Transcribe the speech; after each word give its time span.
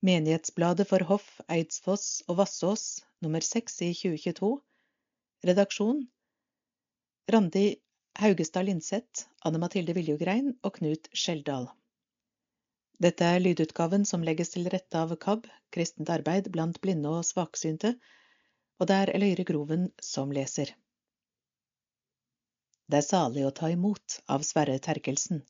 Menighetsbladet 0.00 0.88
for 0.88 1.04
Hoff, 1.10 1.26
Eidsfoss 1.52 2.22
og 2.26 2.38
Vassås 2.38 3.02
nummer 3.20 3.44
6 3.44 3.74
i 3.84 3.90
2022 3.92 4.48
Redaksjon 5.44 6.00
Randi 7.28 7.66
Haugestad 8.16 8.64
Lindseth, 8.64 9.26
Anne 9.44 9.60
Mathilde 9.60 9.92
Viljugrein 9.98 10.54
og 10.64 10.78
Knut 10.78 11.12
Skjeldal. 11.12 11.68
Dette 12.96 13.28
er 13.28 13.44
lydutgaven 13.44 14.08
som 14.08 14.24
legges 14.24 14.54
til 14.56 14.72
rette 14.72 15.04
av 15.04 15.12
KAB, 15.20 15.44
Kristent 15.68 16.08
arbeid 16.16 16.48
blant 16.56 16.80
blinde 16.80 17.12
og 17.20 17.28
svaksynte, 17.28 17.94
og 18.80 18.88
det 18.88 18.98
er 19.04 19.16
Eløyre 19.20 19.44
Groven 19.52 19.88
som 20.00 20.32
leser. 20.32 20.72
Det 22.88 23.04
er 23.04 23.10
salig 23.12 23.44
å 23.44 23.52
ta 23.52 23.68
imot 23.68 24.22
av 24.32 24.48
Sverre 24.48 24.80
Terkelsen. 24.80 25.44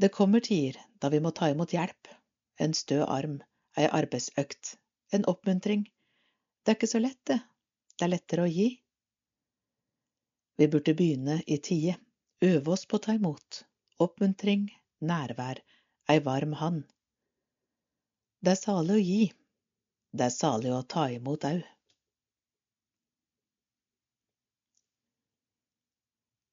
Det 0.00 0.08
kommer 0.12 0.40
tider 0.40 0.80
da 1.00 1.12
vi 1.12 1.20
må 1.20 1.36
ta 1.36 1.52
imot 1.52 1.76
hjelp, 1.76 2.16
en 2.62 2.74
stø 2.74 3.02
arm, 3.04 3.38
ei 3.76 3.86
arbeidsøkt, 3.98 4.76
en 5.12 5.26
oppmuntring. 5.30 5.84
Det 6.64 6.72
er 6.72 6.78
ikke 6.78 6.90
så 6.90 7.00
lett, 7.02 7.20
det, 7.28 7.38
det 7.96 8.06
er 8.06 8.12
lettere 8.12 8.46
å 8.46 8.50
gi. 8.50 8.68
Vi 10.56 10.68
burde 10.72 10.96
begynne 10.96 11.40
i 11.46 11.58
tide, 11.60 11.98
øve 12.44 12.72
oss 12.72 12.86
på 12.88 12.98
å 12.98 13.04
ta 13.06 13.16
imot, 13.18 13.62
oppmuntring, 14.00 14.68
nærvær, 15.04 15.60
ei 16.08 16.22
varm 16.24 16.56
hand. 16.60 16.84
Det 18.40 18.54
er 18.54 18.60
salig 18.60 18.96
å 18.96 19.04
gi, 19.04 19.24
det 20.16 20.28
er 20.28 20.34
salig 20.34 20.72
å 20.72 20.84
ta 20.88 21.08
imot 21.12 21.44
au. 21.48 21.58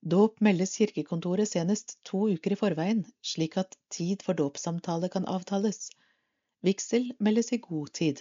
Dåp 0.05 0.39
meldes 0.43 0.75
kirkekontoret 0.75 1.47
senest 1.47 1.93
to 2.03 2.25
uker 2.29 2.51
i 2.51 2.55
forveien, 2.59 3.05
slik 3.23 3.53
at 3.61 3.77
tid 3.87 4.23
for 4.25 4.35
dåpssamtale 4.35 5.07
kan 5.09 5.23
avtales. 5.31 5.85
Vigsel 6.59 7.05
meldes 7.23 7.53
i 7.55 7.59
god 7.63 7.91
tid. 7.99 8.19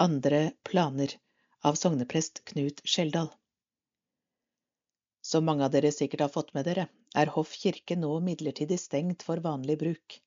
Andre 0.00 0.40
planer 0.64 1.12
av 1.60 1.76
sogneprest 1.76 2.40
Knut 2.48 2.80
Skjeldal 2.84 3.28
Som 5.20 5.44
mange 5.44 5.68
av 5.68 5.76
dere 5.76 5.92
sikkert 5.92 6.24
har 6.24 6.32
fått 6.32 6.54
med 6.56 6.64
dere, 6.70 6.88
er 7.16 7.34
Hoff 7.36 7.52
kirke 7.52 7.98
nå 8.00 8.14
midlertidig 8.30 8.80
stengt 8.80 9.26
for 9.28 9.44
vanlig 9.44 9.76
bruk. 9.84 10.18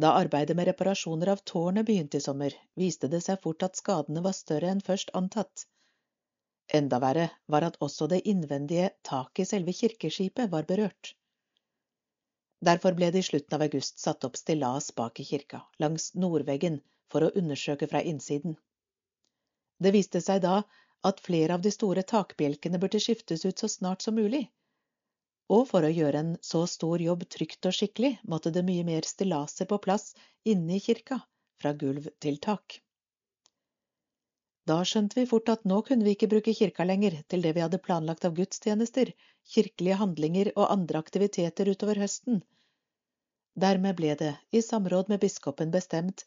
Da 0.00 0.14
arbeidet 0.22 0.56
med 0.56 0.70
reparasjoner 0.70 1.34
av 1.34 1.44
tårnet 1.52 1.84
begynte 1.92 2.16
i 2.16 2.24
sommer, 2.24 2.56
viste 2.72 3.12
det 3.12 3.20
seg 3.28 3.44
fort 3.44 3.68
at 3.68 3.76
skadene 3.76 4.24
var 4.24 4.36
større 4.40 4.72
enn 4.72 4.80
først 4.80 5.12
antatt. 5.22 5.66
Enda 6.68 6.98
verre 7.02 7.30
var 7.46 7.66
at 7.66 7.76
også 7.84 8.06
det 8.12 8.22
innvendige 8.28 8.90
taket 9.08 9.44
i 9.44 9.50
selve 9.50 9.74
kirkeskipet 9.76 10.50
var 10.52 10.68
berørt. 10.68 11.14
Derfor 12.62 12.94
ble 12.94 13.10
det 13.10 13.24
i 13.24 13.26
slutten 13.26 13.56
av 13.56 13.64
august 13.66 13.98
satt 13.98 14.24
opp 14.28 14.38
stillas 14.38 14.92
bak 14.94 15.18
i 15.20 15.26
kirka, 15.26 15.64
langs 15.82 16.12
nordveggen, 16.14 16.78
for 17.10 17.26
å 17.26 17.32
undersøke 17.40 17.88
fra 17.90 18.00
innsiden. 18.12 18.54
Det 19.82 19.92
viste 19.96 20.22
seg 20.22 20.44
da 20.44 20.62
at 21.10 21.20
flere 21.26 21.58
av 21.58 21.64
de 21.64 21.72
store 21.74 22.04
takbjelkene 22.14 22.78
burde 22.82 23.00
skiftes 23.02 23.44
ut 23.44 23.58
så 23.58 23.68
snart 23.68 24.06
som 24.06 24.14
mulig. 24.14 24.44
Og 25.50 25.66
for 25.68 25.84
å 25.84 25.90
gjøre 25.90 26.22
en 26.22 26.30
så 26.52 26.62
stor 26.70 27.02
jobb 27.02 27.26
trygt 27.34 27.66
og 27.68 27.74
skikkelig, 27.76 28.14
måtte 28.30 28.54
det 28.54 28.62
mye 28.68 28.86
mer 28.86 29.08
stillaser 29.08 29.68
på 29.68 29.80
plass 29.82 30.12
inne 30.48 30.78
i 30.78 30.84
kirka, 30.84 31.18
fra 31.60 31.74
gulv 31.82 32.08
til 32.22 32.38
tak. 32.46 32.78
Da 34.70 34.76
skjønte 34.86 35.18
vi 35.18 35.26
fort 35.26 35.50
at 35.50 35.64
nå 35.70 35.80
kunne 35.86 36.06
vi 36.06 36.12
ikke 36.14 36.28
bruke 36.32 36.52
kirka 36.54 36.84
lenger 36.86 37.16
til 37.32 37.42
det 37.42 37.50
vi 37.56 37.62
hadde 37.64 37.80
planlagt 37.86 38.26
av 38.28 38.36
gudstjenester, 38.36 39.08
kirkelige 39.54 39.96
handlinger 39.98 40.52
og 40.54 40.70
andre 40.74 41.00
aktiviteter 41.02 41.70
utover 41.72 41.98
høsten. 42.02 42.38
Dermed 43.64 43.98
ble 43.98 44.14
det, 44.20 44.30
i 44.54 44.62
samråd 44.62 45.10
med 45.10 45.20
biskopen, 45.24 45.74
bestemt 45.74 46.22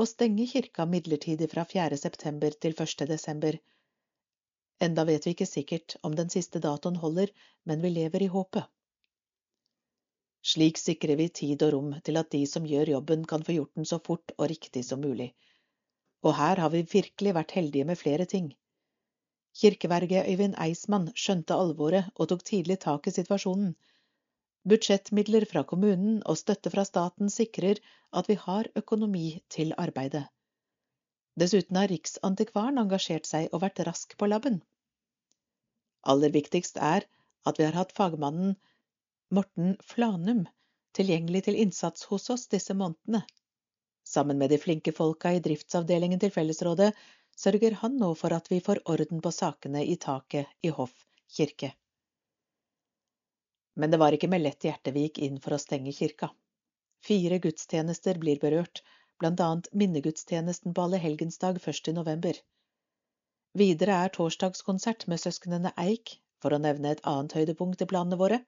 å 0.00 0.08
stenge 0.08 0.48
kirka 0.54 0.88
midlertidig 0.94 1.50
fra 1.52 1.66
4. 1.74 2.00
september 2.06 2.56
til 2.64 2.72
1. 2.86 3.04
desember. 3.12 3.60
Enda 4.88 5.04
vet 5.04 5.28
vi 5.28 5.36
ikke 5.36 5.50
sikkert 5.52 5.98
om 6.08 6.16
den 6.16 6.32
siste 6.32 6.64
datoen 6.64 6.96
holder, 7.04 7.30
men 7.68 7.84
vi 7.84 7.92
lever 7.92 8.24
i 8.24 8.32
håpet. 8.32 8.64
Slik 10.54 10.80
sikrer 10.80 11.20
vi 11.20 11.28
tid 11.28 11.62
og 11.68 11.76
rom 11.76 11.96
til 12.04 12.16
at 12.20 12.32
de 12.32 12.46
som 12.48 12.64
gjør 12.68 12.96
jobben, 12.96 13.28
kan 13.28 13.44
få 13.44 13.60
gjort 13.60 13.76
den 13.76 13.92
så 13.92 14.00
fort 14.08 14.32
og 14.38 14.48
riktig 14.48 14.88
som 14.88 15.04
mulig 15.04 15.34
og 16.24 16.36
her 16.38 16.60
har 16.64 16.72
vi 16.72 16.82
virkelig 16.92 17.34
vært 17.36 17.54
heldige 17.56 17.86
med 17.88 18.00
flere 18.00 18.26
ting. 18.34 18.52
Kirkeverge 19.60 20.24
Øyvind 20.32 20.56
Eismann 20.64 21.10
skjønte 21.14 21.54
alvoret 21.54 22.08
og 22.14 22.30
tok 22.30 22.44
tidlig 22.48 22.78
tak 22.84 23.06
i 23.06 23.14
situasjonen. 23.14 23.74
Budsjettmidler 24.68 25.44
fra 25.50 25.62
kommunen 25.68 26.22
og 26.24 26.38
støtte 26.40 26.72
fra 26.74 26.86
staten 26.88 27.30
sikrer 27.30 27.82
at 28.20 28.30
vi 28.30 28.38
har 28.46 28.70
økonomi 28.80 29.26
til 29.56 29.74
arbeidet. 29.78 30.24
Dessuten 31.40 31.76
har 31.76 31.90
Riksantikvaren 31.92 32.80
engasjert 32.82 33.28
seg 33.28 33.52
og 33.52 33.62
vært 33.66 33.84
rask 33.88 34.16
på 34.18 34.30
labben. 34.30 34.60
Aller 36.12 36.32
viktigst 36.34 36.80
er 36.90 37.06
at 37.44 37.60
vi 37.60 37.68
har 37.68 37.76
hatt 37.76 37.94
fagmannen 37.96 38.56
Morten 39.34 39.76
Flanum 39.92 40.44
tilgjengelig 40.96 41.44
til 41.46 41.58
innsats 41.60 42.06
hos 42.10 42.30
oss 42.32 42.48
disse 42.54 42.74
månedene. 42.78 43.24
Sammen 44.04 44.38
med 44.38 44.50
de 44.50 44.58
flinke 44.60 44.92
folka 44.92 45.32
i 45.32 45.40
driftsavdelingen 45.44 46.20
til 46.20 46.32
fellesrådet 46.34 46.92
sørger 47.36 47.80
han 47.80 47.96
nå 47.98 48.12
for 48.20 48.36
at 48.36 48.50
vi 48.52 48.60
får 48.64 48.82
orden 48.92 49.22
på 49.24 49.32
sakene 49.32 49.84
i 49.84 49.96
taket 49.96 50.50
i 50.62 50.72
Hoff 50.76 50.94
kirke. 51.36 51.72
Men 53.74 53.90
det 53.90 53.98
var 53.98 54.14
ikke 54.14 54.30
med 54.30 54.44
lett 54.44 54.64
hjerte 54.68 54.92
vi 54.94 55.06
gikk 55.06 55.22
inn 55.26 55.40
for 55.42 55.56
å 55.56 55.62
stenge 55.62 55.94
kirka. 55.96 56.30
Fire 57.04 57.40
gudstjenester 57.42 58.20
blir 58.22 58.38
berørt, 58.42 58.84
blant 59.18 59.40
annet 59.40 59.70
minnegudstjenesten 59.72 60.74
på 60.76 60.84
allehelgensdag 60.86 61.58
først 61.64 61.90
i 61.90 61.96
november. 61.96 62.38
Videre 63.58 63.98
er 64.04 64.12
torsdagskonsert 64.14 65.06
med 65.10 65.22
søsknene 65.22 65.72
Eik, 65.80 66.16
for 66.42 66.54
å 66.54 66.60
nevne 66.62 66.94
et 66.94 67.02
annet 67.08 67.34
høydepunkt 67.38 67.82
i 67.82 67.88
planene 67.90 68.18
våre. 68.20 68.40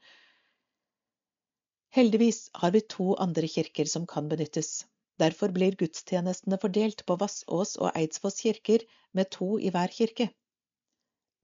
Heldigvis 1.96 2.40
har 2.62 2.74
vi 2.74 2.82
to 2.94 3.14
andre 3.26 3.48
kirker 3.48 3.88
som 3.88 4.06
kan 4.10 4.28
benyttes, 4.28 4.84
Derfor 5.22 5.52
blir 5.56 5.76
gudstjenestene 5.80 6.58
fordelt 6.60 7.04
på 7.08 7.16
Vassås 7.20 7.76
og 7.80 7.92
Eidsfoss 7.96 8.42
kirker 8.44 8.84
med 9.16 9.30
to 9.36 9.56
i 9.58 9.70
hver 9.72 9.92
kirke. 9.98 10.28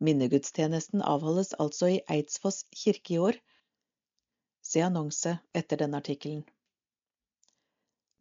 Minnegudstjenesten 0.03 1.05
avholdes 1.15 1.55
altså 1.65 1.89
i 1.95 2.01
Eidsfoss 2.17 2.65
kirke 2.83 3.15
i 3.15 3.21
år. 3.29 3.39
Se 4.63 4.83
annonse 4.85 5.39
etter 5.61 5.81
den 5.85 5.97
artikkelen. 5.99 6.43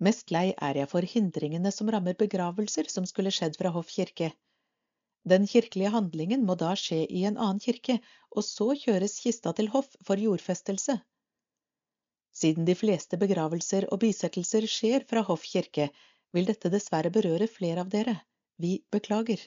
Mest 0.02 0.32
lei 0.34 0.48
er 0.58 0.80
jeg 0.80 0.90
for 0.90 1.06
hindringene 1.06 1.72
som 1.76 1.90
rammer 1.94 2.16
begravelser 2.18 2.88
som 2.90 3.06
skulle 3.10 3.34
skjedd 3.36 3.60
fra 3.60 3.74
Hoff 3.76 3.92
kirke. 3.94 4.32
Den 5.30 5.46
kirkelige 5.46 5.92
handlingen 5.94 6.46
må 6.48 6.56
da 6.58 6.72
skje 6.80 7.04
i 7.06 7.26
en 7.30 7.38
annen 7.38 7.62
kirke, 7.62 8.00
og 8.32 8.46
så 8.48 8.72
kjøres 8.84 9.20
kista 9.22 9.54
til 9.58 9.70
hoff 9.76 9.92
for 10.08 10.18
jordfestelse. 10.18 10.96
Siden 12.32 12.66
de 12.66 12.76
fleste 12.80 13.18
begravelser 13.20 13.90
og 13.92 14.00
bisettelser 14.04 14.66
skjer 14.74 15.04
fra 15.08 15.24
Hoff 15.28 15.44
kirke, 15.52 15.90
vil 16.32 16.48
dette 16.48 16.72
dessverre 16.72 17.12
berøre 17.12 17.48
flere 17.52 17.84
av 17.84 17.90
dere. 17.92 18.16
Vi 18.62 18.78
beklager. 18.92 19.42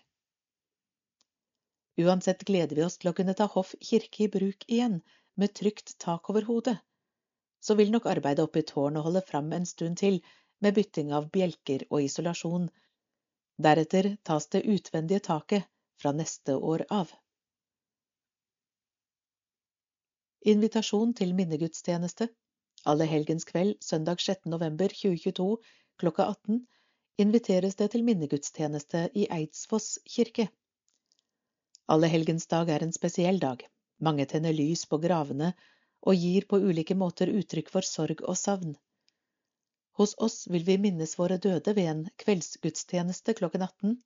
Uansett 2.05 2.45
gleder 2.45 2.77
vi 2.77 2.85
oss 2.85 2.99
til 2.99 3.11
å 3.11 3.15
kunne 3.17 3.37
ta 3.39 3.47
Hoff 3.55 3.75
kirke 3.81 4.27
i 4.27 4.31
bruk 4.37 4.67
igjen, 4.69 5.01
med 5.41 5.55
trygt 5.55 5.97
tak 5.99 6.31
over 6.31 6.45
hodet. 6.51 6.77
Så 7.65 7.75
vil 7.79 7.91
nok 7.95 8.07
arbeidet 8.11 8.45
oppe 8.45 8.61
i 8.61 8.69
tårnet 8.69 9.03
holde 9.07 9.23
fram 9.25 9.53
en 9.57 9.67
stund 9.67 9.99
til, 10.03 10.21
med 10.61 10.77
bytting 10.77 11.13
av 11.17 11.31
bjelker 11.33 11.87
og 11.89 12.05
isolasjon. 12.05 12.69
Deretter 13.65 14.13
tas 14.29 14.47
det 14.53 14.65
utvendige 14.69 15.25
taket 15.25 15.65
fra 16.01 16.13
neste 16.13 16.57
år 16.59 16.85
av. 16.93 17.13
Invitasjon 20.45 21.15
til 21.17 21.33
minnegudstjeneste 21.39 22.29
Allehelgenskveld 22.87 23.77
søndag 23.81 24.21
6. 24.21 24.45
november 24.45 24.89
2022 24.89 25.57
klokka 26.01 26.25
18 26.33 26.67
inviteres 27.25 27.79
det 27.79 27.87
til 27.95 28.03
minnegudstjeneste 28.05 29.07
i 29.17 29.25
Eidsfoss 29.33 29.87
kirke. 30.05 30.45
Allehelgensdag 31.89 32.73
er 32.75 32.85
en 32.85 32.93
spesiell 32.93 33.41
dag. 33.41 33.65
Mange 34.05 34.27
tenner 34.29 34.53
lys 34.53 34.83
på 34.91 34.99
gravene 35.01 35.55
og 36.05 36.21
gir 36.21 36.45
på 36.51 36.61
ulike 36.61 36.97
måter 37.05 37.33
uttrykk 37.33 37.73
for 37.73 37.89
sorg 37.89 38.21
og 38.21 38.37
savn. 38.37 38.77
Hos 39.97 40.13
oss 40.29 40.37
vil 40.53 40.69
vi 40.69 40.77
minnes 40.85 41.17
våre 41.17 41.41
døde 41.41 41.73
ved 41.81 41.91
en 41.95 42.05
kveldsgudstjeneste 42.21 43.37
klokken 43.41 43.65
18. 43.65 43.97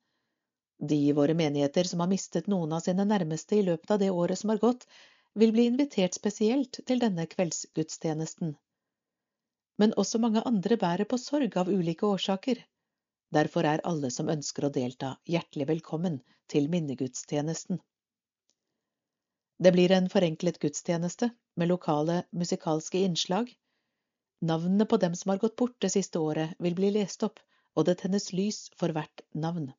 De 0.93 1.01
i 1.09 1.17
våre 1.19 1.35
menigheter 1.35 1.91
som 1.91 1.99
har 1.99 2.13
mistet 2.15 2.47
noen 2.47 2.79
av 2.79 2.87
sine 2.87 3.03
nærmeste 3.11 3.59
i 3.59 3.67
løpet 3.73 3.91
av 3.91 3.99
det 3.99 4.13
året 4.23 4.39
som 4.39 4.55
har 4.55 4.63
gått, 4.63 4.87
vil 5.35 5.51
bli 5.51 5.67
invitert 5.67 6.15
spesielt 6.15 6.79
til 6.87 7.03
denne 7.03 7.27
kveldsgudstjenesten 7.27 8.55
men 9.79 9.95
også 10.01 10.19
mange 10.19 10.43
andre 10.45 10.77
bærer 10.79 11.07
på 11.09 11.17
sorg 11.21 11.55
av 11.61 11.71
ulike 11.71 12.07
årsaker. 12.07 12.59
Derfor 13.35 13.67
er 13.69 13.83
alle 13.87 14.09
som 14.11 14.29
ønsker 14.33 14.65
å 14.67 14.73
delta, 14.75 15.13
hjertelig 15.29 15.69
velkommen 15.69 16.19
til 16.51 16.67
minnegudstjenesten. 16.73 17.79
Det 19.59 19.71
blir 19.75 19.91
en 19.91 20.07
forenklet 20.11 20.59
gudstjeneste 20.63 21.29
med 21.59 21.71
lokale 21.71 22.23
musikalske 22.31 23.01
innslag. 23.05 23.51
Navnene 24.51 24.87
på 24.87 24.99
dem 25.03 25.15
som 25.19 25.33
har 25.33 25.41
gått 25.43 25.57
bort 25.59 25.75
det 25.83 25.91
siste 25.95 26.19
året, 26.23 26.55
vil 26.59 26.75
bli 26.75 26.91
lest 26.95 27.23
opp, 27.27 27.39
og 27.75 27.85
det 27.87 27.99
tennes 28.01 28.31
lys 28.33 28.61
for 28.79 28.95
hvert 28.95 29.23
navn. 29.35 29.71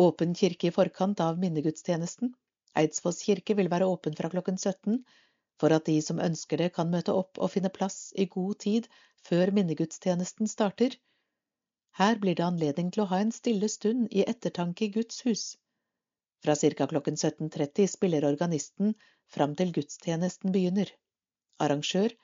Åpen 0.00 0.36
kirke 0.38 0.70
i 0.70 0.74
forkant 0.74 1.20
av 1.20 1.38
minnegudstjenesten. 1.42 2.30
Eidsfoss 2.78 3.24
kirke 3.26 3.58
vil 3.58 3.68
være 3.68 3.90
åpen 3.90 4.14
fra 4.16 4.30
klokken 4.32 4.56
17, 4.56 5.02
for 5.60 5.76
at 5.76 5.86
de 5.90 5.98
som 6.04 6.20
ønsker 6.24 6.60
det 6.62 6.70
kan 6.76 6.90
møte 6.92 7.12
opp 7.12 7.38
og 7.38 7.52
finne 7.54 7.70
plass 7.76 7.98
i 8.16 8.26
god 8.34 8.60
tid 8.64 8.86
før 9.28 9.52
minnegudstjenesten 9.56 10.48
starter. 10.48 10.96
Her 12.00 12.20
blir 12.22 12.38
det 12.38 12.46
anledning 12.46 12.88
til 12.94 13.04
å 13.04 13.10
ha 13.10 13.18
en 13.20 13.32
stille 13.36 13.68
stund 13.68 14.08
i 14.10 14.24
ettertanke 14.32 14.86
i 14.86 14.92
Guds 14.94 15.20
hus. 15.26 15.44
Fra 16.40 16.54
ca. 16.56 16.86
klokken 16.92 17.18
17.30 17.20 17.90
spiller 17.92 18.24
organisten 18.24 18.94
fram 19.28 19.56
til 19.58 19.74
gudstjenesten 19.76 20.54
begynner. 20.54 20.88
Arrangør 21.60 22.14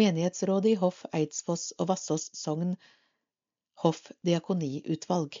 Menighetsrådet 0.00 0.72
i 0.72 0.78
Hoff, 0.80 1.04
Eidsfoss 1.14 1.70
og 1.78 1.88
Vassås 1.90 2.28
sogn, 2.38 2.74
Hoff 3.82 4.10
diakoniutvalg. 4.26 5.38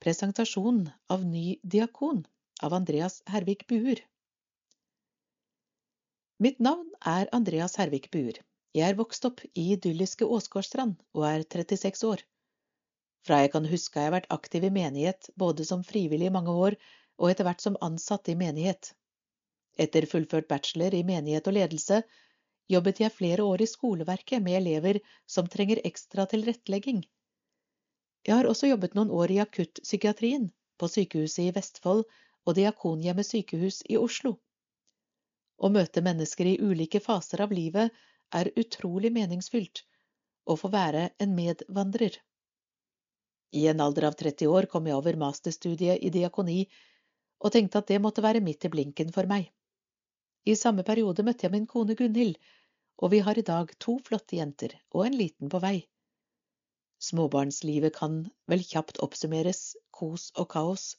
Presentasjon 0.00 0.86
av 1.12 1.24
ny 1.28 1.58
diakon 1.74 2.22
av 2.62 2.74
Andreas 2.76 3.22
Hervik 3.26 3.66
Buer. 3.66 4.00
Mitt 6.38 6.58
navn 6.58 6.88
er 7.04 7.28
Andreas 7.36 7.76
Hervik 7.80 8.10
Buer. 8.12 8.38
Jeg 8.76 8.92
er 8.92 8.98
vokst 8.98 9.24
opp 9.28 9.40
i 9.50 9.72
idylliske 9.74 10.24
Åsgårdstrand 10.24 10.94
og 11.16 11.26
er 11.28 11.44
36 11.44 12.06
år. 12.08 12.22
Fra 13.26 13.40
jeg 13.42 13.52
kan 13.52 13.66
huske 13.68 13.98
har 13.98 14.08
jeg 14.08 14.14
vært 14.14 14.32
aktiv 14.36 14.64
i 14.64 14.72
menighet, 14.72 15.28
både 15.36 15.66
som 15.68 15.84
frivillig 15.84 16.30
i 16.30 16.34
mange 16.36 16.54
år 16.66 16.76
og 17.20 17.30
etter 17.30 17.48
hvert 17.48 17.64
som 17.64 17.78
ansatt 17.84 18.30
i 18.32 18.36
menighet. 18.42 18.92
Etter 19.80 20.08
fullført 20.08 20.48
bachelor 20.48 20.96
i 20.96 21.04
menighet 21.04 21.48
og 21.50 21.56
ledelse 21.56 22.02
jobbet 22.70 23.02
jeg 23.02 23.16
flere 23.16 23.44
år 23.44 23.64
i 23.64 23.68
skoleverket 23.68 24.44
med 24.44 24.60
elever 24.60 25.00
som 25.26 25.48
trenger 25.50 25.82
ekstra 25.84 26.26
tilrettelegging. 26.30 27.02
Jeg 28.26 28.36
har 28.36 28.48
også 28.48 28.68
jobbet 28.70 28.96
noen 28.96 29.12
år 29.16 29.32
i 29.32 29.40
akuttpsykiatrien, 29.42 30.50
på 30.78 30.88
sykehuset 30.88 31.46
i 31.46 31.54
Vestfold 31.56 32.04
og 32.46 32.56
Diakonhjemmet 32.56 33.28
sykehus 33.28 33.82
i 33.88 33.98
Oslo. 34.00 34.36
Å 35.60 35.68
møte 35.68 36.02
mennesker 36.04 36.48
i 36.48 36.58
ulike 36.60 37.00
faser 37.04 37.42
av 37.44 37.52
livet 37.52 37.92
er 38.36 38.52
utrolig 38.60 39.10
meningsfylt, 39.12 39.82
å 40.46 40.56
få 40.56 40.70
være 40.72 41.10
en 41.20 41.34
medvandrer. 41.36 42.16
I 43.52 43.66
en 43.72 43.82
alder 43.84 44.06
av 44.08 44.16
30 44.18 44.46
år 44.46 44.68
kom 44.72 44.86
jeg 44.86 44.96
over 44.96 45.18
masterstudiet 45.18 46.00
i 46.06 46.12
diakoni 46.14 46.62
og 47.40 47.52
tenkte 47.52 47.80
at 47.82 47.90
det 47.90 48.00
måtte 48.02 48.24
være 48.24 48.42
midt 48.44 48.64
i 48.64 48.70
blinken 48.72 49.10
for 49.12 49.28
meg. 49.30 49.50
I 50.46 50.56
samme 50.56 50.84
periode 50.86 51.24
møtte 51.26 51.46
jeg 51.46 51.54
min 51.54 51.68
kone 51.68 51.96
Gunhild, 51.98 52.36
og 53.00 53.12
vi 53.12 53.20
har 53.24 53.38
i 53.38 53.44
dag 53.44 53.72
to 53.82 53.98
flotte 54.06 54.38
jenter 54.38 54.76
og 54.92 55.06
en 55.06 55.16
liten 55.16 55.50
på 55.52 55.60
vei. 55.60 55.76
Småbarnslivet 57.00 57.96
kan 57.96 58.22
vel 58.52 58.64
kjapt 58.64 59.00
oppsummeres 59.04 59.60
kos 59.96 60.30
og 60.36 60.50
kaos. 60.52 60.94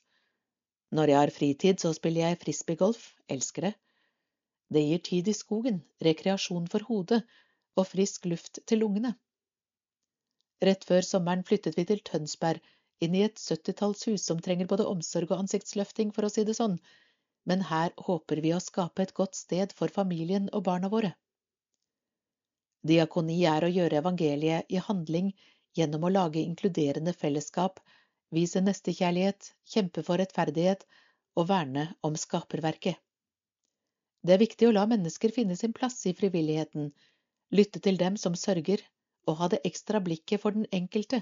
Når 0.92 1.12
jeg 1.12 1.20
har 1.20 1.32
fritid, 1.32 1.80
så 1.80 1.94
spiller 1.96 2.28
jeg 2.28 2.40
frisbeegolf, 2.42 3.04
elsker 3.32 3.70
det. 3.70 3.74
Det 4.72 4.84
gir 4.88 5.04
tid 5.08 5.28
i 5.28 5.36
skogen, 5.36 5.82
rekreasjon 6.04 6.68
for 6.72 6.84
hodet 6.88 7.22
og 7.80 7.88
frisk 7.88 8.28
luft 8.32 8.60
til 8.68 8.84
lungene. 8.84 9.14
Rett 10.62 10.84
før 10.88 11.06
sommeren 11.08 11.44
flyttet 11.48 11.78
vi 11.80 11.86
til 11.90 12.04
Tønsberg, 12.08 12.60
inn 13.02 13.16
i 13.18 13.24
et 13.26 13.40
syttitallshus 13.42 14.28
som 14.28 14.42
trenger 14.44 14.70
både 14.70 14.86
omsorg 14.88 15.32
og 15.32 15.46
ansiktsløfting, 15.46 16.12
for 16.16 16.28
å 16.28 16.32
si 16.34 16.44
det 16.48 16.58
sånn, 16.60 16.78
men 17.50 17.64
her 17.72 17.96
håper 18.08 18.44
vi 18.46 18.52
å 18.54 18.62
skape 18.62 19.08
et 19.08 19.16
godt 19.18 19.40
sted 19.40 19.74
for 19.78 19.94
familien 19.96 20.52
og 20.54 20.68
barna 20.68 20.92
våre. 20.92 21.16
Diakoni 22.88 23.40
er 23.50 23.66
å 23.66 23.72
gjøre 23.72 24.00
evangeliet 24.04 24.70
i 24.70 24.82
handling 24.82 25.32
gjennom 25.78 26.06
å 26.06 26.14
lage 26.14 26.44
inkluderende 26.44 27.14
fellesskap, 27.18 27.80
vise 28.36 28.62
nestekjærlighet, 28.64 29.52
kjempe 29.68 30.04
for 30.08 30.22
rettferdighet 30.22 30.86
og 31.36 31.48
verne 31.50 31.88
om 32.08 32.16
skaperverket. 32.20 32.98
Det 34.22 34.36
er 34.36 34.42
viktig 34.42 34.68
å 34.70 34.76
la 34.76 34.86
mennesker 34.90 35.34
finne 35.36 35.58
sin 35.58 35.74
plass 35.74 35.98
i 36.06 36.14
frivilligheten, 36.18 36.92
lytte 37.58 37.82
til 37.84 37.98
dem 37.98 38.18
som 38.22 38.38
sørger, 38.38 38.84
og 39.28 39.38
ha 39.40 39.50
det 39.54 39.62
ekstra 39.68 40.02
blikket 40.02 40.42
for 40.42 40.56
den 40.56 40.68
enkelte. 40.72 41.22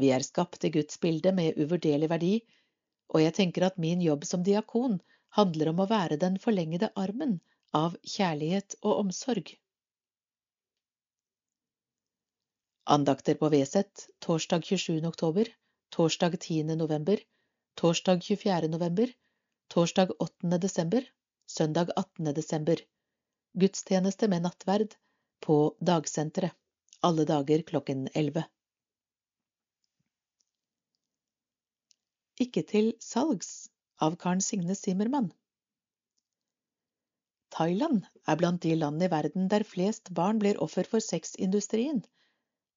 Vi 0.00 0.10
er 0.14 0.24
skapt 0.26 0.64
i 0.64 0.72
Guds 0.74 0.98
bilde 1.00 1.32
med 1.36 1.58
uvurderlig 1.60 2.10
verdi, 2.10 2.34
og 3.10 3.22
jeg 3.24 3.36
tenker 3.38 3.66
at 3.66 3.80
min 3.82 4.02
jobb 4.02 4.26
som 4.26 4.44
diakon 4.46 5.00
handler 5.38 5.72
om 5.72 5.82
å 5.82 5.88
være 5.90 6.18
den 6.20 6.38
forlengede 6.42 6.90
armen 6.98 7.38
av 7.76 7.96
kjærlighet 8.02 8.76
og 8.82 9.04
omsorg. 9.04 9.52
Andakter 12.90 13.36
på 13.38 13.50
Veset 13.52 14.08
torsdag 14.24 14.64
27. 14.66 15.04
oktober, 15.06 15.50
torsdag 15.90 16.40
10. 16.40 16.76
november, 16.76 17.18
torsdag 17.74 18.22
24. 18.22 18.68
november, 18.68 19.12
torsdag 19.68 20.10
8. 20.18 20.58
desember, 20.58 21.04
søndag 21.46 21.90
18. 21.96 22.34
desember. 22.34 22.76
Gudstjeneste 23.52 24.28
med 24.28 24.42
nattverd 24.42 24.94
på 25.40 25.56
dagsenteret. 25.80 26.54
Alle 27.02 27.24
dager 27.24 27.62
klokken 27.62 28.08
11. 28.14 28.44
Ikke 32.44 32.62
til 32.62 32.92
salgs 33.00 33.50
av 33.98 34.16
Karen 34.20 34.44
Signe 34.44 34.76
Simmermann. 34.76 35.30
Thailand 37.50 38.04
er 38.28 38.38
blant 38.38 38.62
de 38.62 38.76
land 38.78 39.02
i 39.02 39.10
verden 39.10 39.48
der 39.50 39.66
flest 39.66 40.12
barn 40.14 40.38
blir 40.38 40.60
offer 40.62 40.86
for 40.86 41.02
sexindustrien. 41.02 42.04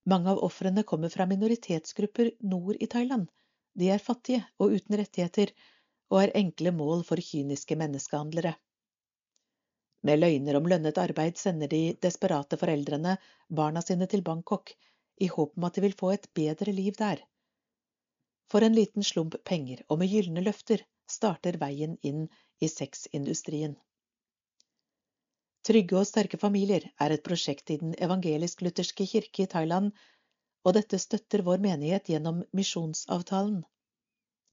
Mange 0.06 0.30
av 0.30 0.42
ofrene 0.44 0.84
kommer 0.84 1.10
fra 1.10 1.26
minoritetsgrupper 1.26 2.32
nord 2.40 2.76
i 2.80 2.88
Thailand. 2.88 3.30
De 3.80 3.90
er 3.90 4.04
fattige 4.04 4.44
og 4.60 4.76
uten 4.76 4.98
rettigheter, 5.00 5.54
og 6.12 6.20
er 6.24 6.36
enkle 6.38 6.74
mål 6.76 7.06
for 7.08 7.22
kyniske 7.24 7.78
menneskehandlere. 7.80 8.54
Med 10.04 10.20
løgner 10.20 10.60
om 10.60 10.68
lønnet 10.68 11.00
arbeid 11.00 11.40
sender 11.40 11.72
de 11.72 11.82
desperate 12.04 12.60
foreldrene 12.60 13.16
barna 13.48 13.82
sine 13.82 14.08
til 14.12 14.26
Bangkok, 14.28 14.74
i 15.24 15.30
håp 15.32 15.56
om 15.58 15.70
at 15.70 15.78
de 15.78 15.86
vil 15.86 15.96
få 15.96 16.12
et 16.12 16.28
bedre 16.36 16.74
liv 16.76 16.98
der. 17.00 17.24
For 18.52 18.66
en 18.66 18.76
liten 18.76 19.08
slump 19.08 19.38
penger 19.48 19.86
og 19.88 20.02
med 20.02 20.12
gylne 20.12 20.44
løfter 20.44 20.84
starter 21.10 21.58
veien 21.62 21.96
inn 22.04 22.28
i 22.60 22.68
sexindustrien. 22.68 23.78
Trygge 25.68 25.96
og 25.96 26.08
sterke 26.08 26.38
familier 26.40 26.86
er 27.06 27.14
et 27.16 27.24
prosjekt 27.24 27.72
i 27.72 27.78
Den 27.82 27.94
evangelisk-lutherske 28.08 29.06
kirke 29.12 29.46
i 29.46 29.52
Thailand, 29.54 29.92
og 30.68 30.76
dette 30.78 31.00
støtter 31.00 31.44
vår 31.48 31.62
menighet 31.64 32.10
gjennom 32.12 32.42
misjonsavtalen. 32.60 33.62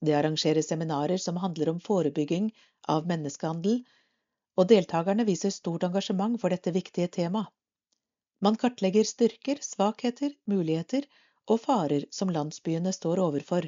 Det 0.06 0.14
arrangeres 0.18 0.70
seminarer 0.70 1.18
som 1.24 1.40
handler 1.42 1.72
om 1.72 1.80
forebygging 1.88 2.46
av 2.94 3.10
menneskehandel, 3.10 3.80
og 4.56 4.68
deltakerne 4.70 5.26
viser 5.26 5.54
stort 5.56 5.88
engasjement 5.88 6.38
for 6.40 6.54
dette 6.54 6.74
viktige 6.78 7.10
temaet. 7.18 7.50
Man 8.40 8.56
kartlegger 8.56 9.04
styrker, 9.04 9.58
svakheter, 9.66 10.32
muligheter 10.48 11.04
og 11.50 11.60
farer 11.64 12.06
som 12.20 12.30
landsbyene 12.32 12.94
står 12.96 13.20
overfor, 13.26 13.66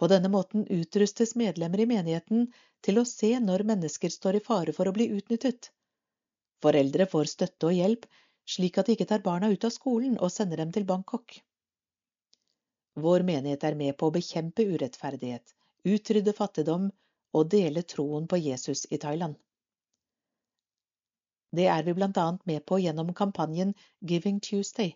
på 0.00 0.08
denne 0.10 0.32
måten 0.32 0.64
utrustes 0.72 1.36
medlemmer 1.36 1.84
i 1.84 1.86
menigheten 1.86 2.48
til 2.82 2.98
å 2.98 3.06
se 3.08 3.34
når 3.38 3.62
mennesker 3.68 4.10
står 4.10 4.40
i 4.40 4.44
fare 4.48 4.72
for 4.74 4.88
å 4.88 4.94
bli 4.96 5.10
utnyttet. 5.18 5.68
Foreldre 6.62 7.06
får 7.10 7.30
støtte 7.30 7.68
og 7.68 7.74
hjelp, 7.74 8.04
slik 8.46 8.78
at 8.78 8.86
de 8.86 8.94
ikke 8.96 9.08
tar 9.10 9.22
barna 9.24 9.50
ut 9.50 9.64
av 9.66 9.72
skolen 9.74 10.18
og 10.18 10.30
sender 10.34 10.62
dem 10.62 10.72
til 10.74 10.86
Bangkok. 10.86 11.38
Vår 13.02 13.24
menighet 13.26 13.64
er 13.64 13.78
med 13.78 13.96
på 13.98 14.08
å 14.08 14.14
bekjempe 14.14 14.66
urettferdighet, 14.68 15.54
utrydde 15.88 16.34
fattigdom 16.36 16.90
og 17.32 17.48
dele 17.54 17.82
troen 17.94 18.28
på 18.28 18.38
Jesus 18.38 18.84
i 18.90 18.98
Thailand. 19.04 19.38
Det 21.52 21.66
er 21.68 21.82
vi 21.84 21.94
blant 21.96 22.16
annet 22.20 22.46
med 22.48 22.64
på 22.68 22.78
gjennom 22.80 23.12
kampanjen 23.14 23.74
Giving 24.00 24.40
Tuesday, 24.40 24.94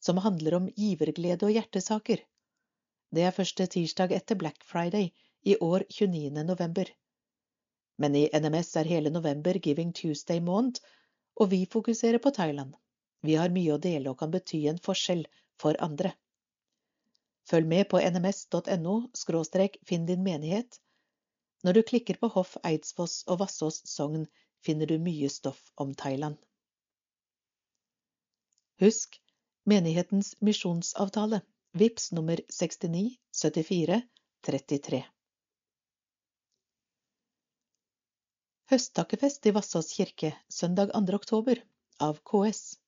som 0.00 0.20
handler 0.24 0.58
om 0.58 0.66
giverglede 0.76 1.46
og 1.46 1.54
hjertesaker. 1.54 2.24
Det 3.14 3.22
er 3.24 3.36
første 3.36 3.66
tirsdag 3.76 4.12
etter 4.12 4.36
Black 4.40 4.64
Friday, 4.64 5.12
i 5.44 5.56
år 5.60 5.84
29. 5.90 6.42
november. 6.44 6.88
Men 8.00 8.16
i 8.16 8.28
NMS 8.32 8.76
er 8.80 8.88
hele 8.88 9.10
november 9.12 9.58
Giving 9.60 9.92
Tuesday 9.92 10.40
måned, 10.40 10.80
og 11.40 11.50
vi 11.50 11.64
fokuserer 11.66 12.18
på 12.18 12.30
Thailand. 12.30 12.74
Vi 13.24 13.34
har 13.40 13.52
mye 13.54 13.74
å 13.74 13.80
dele 13.80 14.10
og 14.10 14.18
kan 14.20 14.32
bety 14.34 14.66
en 14.70 14.80
forskjell 14.82 15.24
for 15.60 15.78
andre. 15.82 16.12
Følg 17.48 17.68
med 17.68 17.88
på 17.88 18.00
nms.no– 18.00 18.94
finn 19.88 20.06
din 20.06 20.22
menighet. 20.24 20.80
Når 21.64 21.72
du 21.72 21.82
klikker 21.82 22.20
på 22.20 22.28
Hoff 22.36 22.56
Eidsfoss 22.64 23.24
og 23.26 23.40
Vassås 23.40 23.82
sogn, 23.88 24.26
finner 24.64 24.86
du 24.86 24.98
mye 24.98 25.28
stoff 25.28 25.72
om 25.76 25.94
Thailand. 25.94 26.36
Husk 28.80 29.20
menighetens 29.64 30.34
misjonsavtale. 30.40 31.40
Vips 31.72 32.12
nummer 32.12 32.40
69 32.48 33.16
74 33.32 34.02
33 34.46 35.04
Høsttakkefest 38.72 39.44
i 39.44 39.50
Vassås 39.52 39.90
kirke 39.92 40.30
søndag 40.48 40.88
2. 40.96 41.12
oktober 41.12 41.58
av 42.00 42.20
KS. 42.24 42.78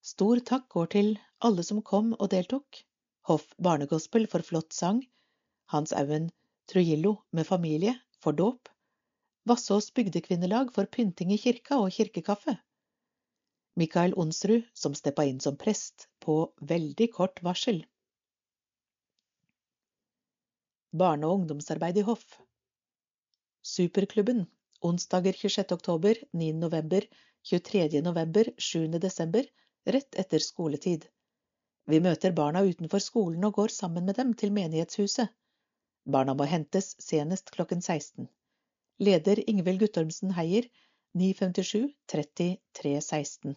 Stor 0.00 0.40
takk 0.50 0.70
går 0.72 0.86
til 0.94 1.10
alle 1.44 1.60
som 1.68 1.82
kom 1.84 2.14
og 2.14 2.30
deltok. 2.32 2.78
Hoff 3.28 3.44
Barnegospel 3.60 4.24
for 4.32 4.40
flott 4.40 4.72
sang. 4.72 5.02
Hans 5.68 5.92
Auen 5.92 6.30
Trujillo 6.72 7.12
med 7.30 7.44
familie 7.44 7.92
for 8.24 8.32
dåp. 8.32 8.70
Vassås 9.44 9.90
bygdekvinnelag 9.92 10.72
for 10.72 10.88
pynting 10.88 11.36
i 11.36 11.38
kirka 11.44 11.82
og 11.84 11.92
kirkekaffe. 11.98 12.56
Mikael 13.76 14.16
Onsrud 14.16 14.64
som 14.72 14.96
steppa 14.96 15.28
inn 15.28 15.44
som 15.44 15.60
prest 15.60 16.08
på 16.24 16.38
veldig 16.72 17.10
kort 17.12 17.44
varsel. 17.44 17.84
Barne- 20.88 21.28
og 21.28 21.42
ungdomsarbeid 21.42 22.00
i 22.00 22.08
hoff. 22.08 22.40
Superklubben 23.64 24.46
onsdager 24.84 25.32
26. 25.32 25.72
oktober, 25.72 26.18
9. 26.32 26.52
november, 26.52 27.06
23. 27.50 28.00
november, 28.00 28.50
7. 28.58 28.88
desember, 29.06 29.46
rett 29.84 30.14
etter 30.14 30.38
skoletid. 30.38 31.06
Vi 31.86 32.00
møter 32.00 32.32
barna 32.32 32.62
utenfor 32.64 33.02
skolen 33.04 33.44
og 33.48 33.58
går 33.60 33.72
sammen 33.72 34.04
med 34.08 34.16
dem 34.20 34.32
til 34.40 34.52
menighetshuset. 34.52 35.32
Barna 36.04 36.34
må 36.36 36.48
hentes 36.48 36.94
senest 37.00 37.52
klokken 37.56 37.82
16. 37.82 38.28
Leder 39.00 39.40
Ingvild 39.50 39.80
Guttormsen 39.80 40.34
Heier, 40.36 40.68
957 41.14 41.94
30 42.12 42.56
316. 42.80 43.56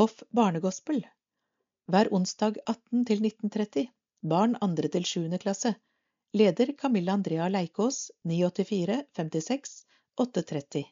Hoff 0.00 0.22
barnegospel. 0.30 1.04
Hver 1.92 2.08
onsdag 2.16 2.56
18 2.66 3.04
til 3.10 3.20
1930. 3.28 3.90
Barn 4.32 4.56
2. 4.60 4.88
til 4.96 5.04
7. 5.04 5.38
klasse. 5.38 5.74
Leder 6.34 6.72
Camilla 6.78 7.12
Andrea 7.12 7.48
Leikås 7.48 8.10
984 8.22 9.04
56 9.16 9.86
830. 10.16 10.84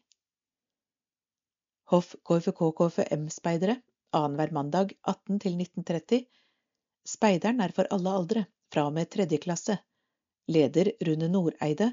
Hoff 1.84 2.16
KFK 2.24 2.58
KFM-speidere 2.78 3.80
annenhver 4.10 4.50
mandag 4.50 4.92
18 5.02 5.40
til 5.40 5.56
1930. 5.58 6.20
Speideren 7.04 7.60
er 7.60 7.74
for 7.74 7.90
alle 7.90 8.14
aldre, 8.20 8.44
fra 8.70 8.86
og 8.86 8.94
med 8.94 9.10
tredje 9.10 9.42
klasse. 9.42 9.78
Leder 10.46 10.92
Rune 11.08 11.28
Noreide 11.34 11.90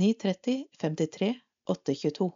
930 0.00 0.64
53 0.80 1.30
822. 1.68 2.32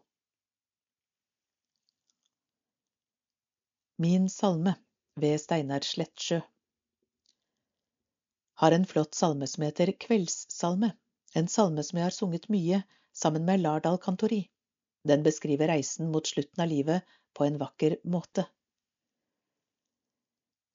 Min 3.96 4.28
salme 4.28 4.76
ved 5.16 5.40
Steinar 5.40 5.80
Slettsjø 5.80 6.44
har 8.60 8.72
en 8.72 8.86
flott 8.86 9.14
salme 9.14 9.46
som 9.46 9.62
heter 9.64 9.92
Kveldssalme, 9.92 10.90
en 11.34 11.46
salme 11.48 11.82
som 11.82 11.96
jeg 11.96 12.04
har 12.04 12.12
sunget 12.12 12.48
mye 12.52 12.82
sammen 13.16 13.46
med 13.48 13.62
Lardal 13.62 13.96
Kantori. 13.98 14.42
Den 15.08 15.22
beskriver 15.24 15.70
reisen 15.72 16.10
mot 16.12 16.26
slutten 16.28 16.60
av 16.60 16.68
livet 16.68 17.14
på 17.32 17.46
en 17.46 17.56
vakker 17.62 17.96
måte. 18.04 18.44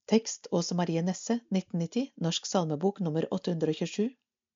Tekst 0.09 0.47
Åse 0.51 0.73
Marie 0.79 1.03
Nesse, 1.05 1.37
1990, 1.53 2.07
Norsk 2.25 2.49
salmebok 2.49 3.03
nummer 3.05 3.27
827. 3.33 4.09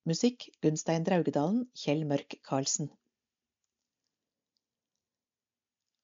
Musikk 0.10 0.48
Gunstein 0.66 1.06
Draugedalen, 1.06 1.68
Kjell 1.78 2.02
Mørk 2.10 2.40
Karlsen. 2.50 2.90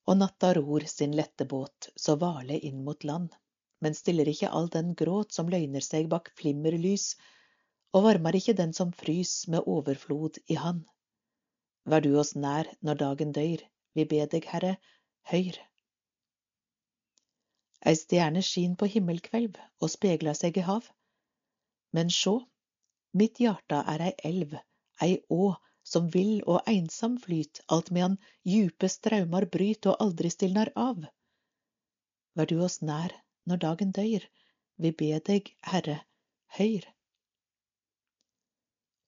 Og 0.06 0.20
natta 0.22 0.52
ror 0.54 0.86
sin 0.86 1.18
lette 1.18 1.48
båt 1.50 1.90
så 1.96 2.14
vale 2.22 2.60
inn 2.70 2.84
mot 2.86 3.02
land 3.02 3.34
men 3.84 3.94
stiller 3.94 4.28
ikke 4.30 4.50
all 4.58 4.68
den 4.72 4.94
gråt 4.98 5.34
som 5.36 5.50
løgner 5.52 5.84
seg 5.84 6.08
bak 6.12 6.30
flimmerlys, 6.38 7.14
og 7.94 8.06
varmer 8.06 8.36
ikke 8.38 8.56
den 8.56 8.72
som 8.76 8.92
frys 8.92 9.32
med 9.52 9.68
overflod 9.72 10.40
i 10.52 10.58
han. 10.60 10.82
Vær 11.86 12.02
du 12.04 12.16
oss 12.20 12.34
nær 12.34 12.68
når 12.82 13.00
dagen 13.02 13.32
døyr, 13.36 13.62
vi 13.94 14.04
be 14.10 14.24
deg, 14.32 14.48
Herre, 14.52 14.76
høyr. 15.30 15.58
Ei 17.86 17.94
stjerne 17.94 18.42
skin 18.42 18.74
på 18.80 18.88
himmelkvelv 18.90 19.60
og 19.80 19.92
spegla 19.92 20.34
seg 20.34 20.58
i 20.58 20.64
hav. 20.66 20.88
Men 21.94 22.10
sjå, 22.10 22.34
mitt 23.14 23.38
hjarta 23.40 23.84
er 23.92 24.08
ei 24.08 24.14
elv, 24.30 24.56
ei 25.04 25.20
å, 25.30 25.54
som 25.86 26.08
vill 26.10 26.40
og 26.50 26.66
einsam 26.66 27.14
flyt, 27.22 27.62
alt 27.70 27.92
medan 27.94 28.18
djupe 28.42 28.90
straumar 28.90 29.46
bryt 29.52 29.86
og 29.86 30.02
aldri 30.02 30.32
stilnar 30.34 30.72
av. 30.74 31.04
Vær 32.34 32.50
du 32.50 32.58
oss 32.66 32.80
nær 32.82 33.14
når 33.46 33.62
dagen 33.62 33.92
døyr, 33.94 34.26
vi 34.82 34.92
be 34.92 35.08
deg, 35.30 35.48
Herre, 35.70 36.00
høyr. 36.58 36.86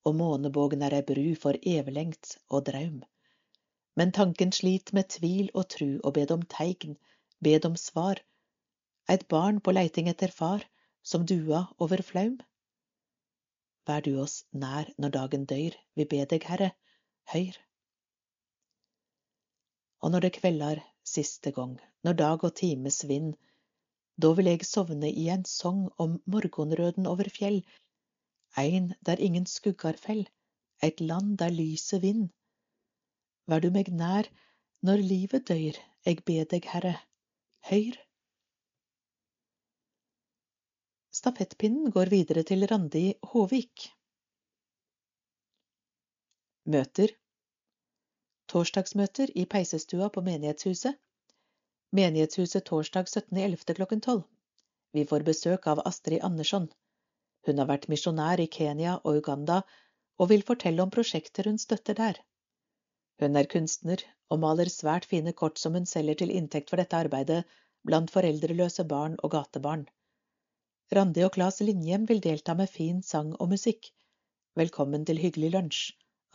Og 0.07 0.15
månebågen 0.15 0.83
er 0.85 0.95
ei 0.97 1.05
bru 1.05 1.27
for 1.43 1.59
evelengt 1.73 2.37
og 2.47 2.65
draum. 2.69 3.01
Men 3.99 4.13
tanken 4.15 4.53
slit 4.55 4.93
med 4.95 5.09
tvil 5.15 5.49
og 5.53 5.67
tru 5.75 5.89
og 5.99 6.13
bed 6.15 6.31
om 6.35 6.45
teign, 6.55 6.95
bed 7.43 7.67
om 7.67 7.75
svar, 7.75 8.21
eit 9.11 9.27
barn 9.33 9.59
på 9.59 9.73
leiting 9.75 10.07
etter 10.11 10.31
far, 10.31 10.63
som 11.03 11.25
dua 11.25 11.65
over 11.83 12.01
flaum. 12.05 12.37
Vær 13.89 14.05
du 14.05 14.13
oss 14.21 14.43
nær 14.51 14.91
når 14.97 15.15
dagen 15.15 15.45
døyr, 15.49 15.75
vi 15.97 16.05
be 16.05 16.23
deg, 16.31 16.45
Herre, 16.45 16.71
høyr. 17.33 17.57
Og 19.99 20.13
når 20.13 20.25
det 20.25 20.35
kveldar 20.39 20.81
siste 21.03 21.51
gong, 21.51 21.75
når 22.07 22.19
dag 22.21 22.43
og 22.47 22.55
times 22.55 23.01
svinn, 23.03 23.33
da 24.23 24.31
vil 24.37 24.49
eg 24.51 24.65
sovne 24.67 25.09
i 25.21 25.27
en 25.33 25.45
song 25.47 25.85
om 26.03 26.17
morgonrøden 26.33 27.07
over 27.11 27.29
fjell, 27.35 27.61
ein 28.63 28.91
der 29.07 29.21
ingen 29.27 29.45
skuggar 29.47 29.99
fell, 30.05 30.25
eit 30.83 30.99
land 30.99 31.37
der 31.41 31.53
lyset 31.55 32.03
vind. 32.03 32.27
Vær 33.47 33.63
du 33.63 33.69
meg 33.75 33.91
nær 34.01 34.27
når 34.85 35.05
livet 35.11 35.47
døyr, 35.49 35.79
eg 36.09 36.23
be 36.27 36.43
deg, 36.51 36.67
Herre, 36.73 36.95
høyr. 37.71 37.97
Stafettpinnen 41.19 41.91
går 41.91 42.11
videre 42.11 42.43
til 42.47 42.67
Randi 42.69 43.07
Håvik. 43.31 43.89
Møter 46.69 47.15
Torsdagsmøter 48.49 49.31
i 49.35 49.45
peisestua 49.49 50.07
på 50.13 50.23
menighetshuset 50.25 50.97
Menighetshuset 51.91 52.65
torsdag 52.65 53.05
17.11. 53.05 53.73
klokken 53.73 54.01
tolv. 54.01 54.23
Vi 54.93 55.05
får 55.09 55.23
besøk 55.25 55.63
av 55.67 55.79
Astrid 55.89 56.21
Andersson. 56.27 56.67
Hun 57.47 57.61
har 57.61 57.69
vært 57.71 57.87
misjonær 57.89 58.41
i 58.43 58.45
Kenya 58.55 58.99
og 58.99 59.17
Uganda 59.21 59.55
og 60.21 60.29
vil 60.29 60.45
fortelle 60.45 60.83
om 60.85 60.91
prosjekter 60.93 61.49
hun 61.49 61.57
støtter 61.57 61.97
der. 61.97 62.19
Hun 63.23 63.39
er 63.41 63.49
kunstner 63.53 64.03
og 64.29 64.41
maler 64.43 64.69
svært 64.69 65.07
fine 65.09 65.33
kort 65.33 65.57
som 65.57 65.73
hun 65.73 65.89
selger 65.89 66.19
til 66.21 66.35
inntekt 66.41 66.69
for 66.69 66.77
dette 66.77 66.99
arbeidet 66.99 67.39
blant 67.89 68.13
foreldreløse 68.13 68.85
barn 68.93 69.17
og 69.23 69.33
gatebarn. 69.33 69.87
Randi 70.93 71.25
og 71.25 71.33
Claes 71.39 71.57
Linjem 71.65 72.05
vil 72.11 72.21
delta 72.21 72.53
med 72.61 72.69
fin 72.69 73.01
sang 73.01 73.33
og 73.39 73.49
musikk. 73.55 73.89
Velkommen 74.61 75.09
til 75.09 75.23
hyggelig 75.25 75.55
lunsj. 75.57 75.81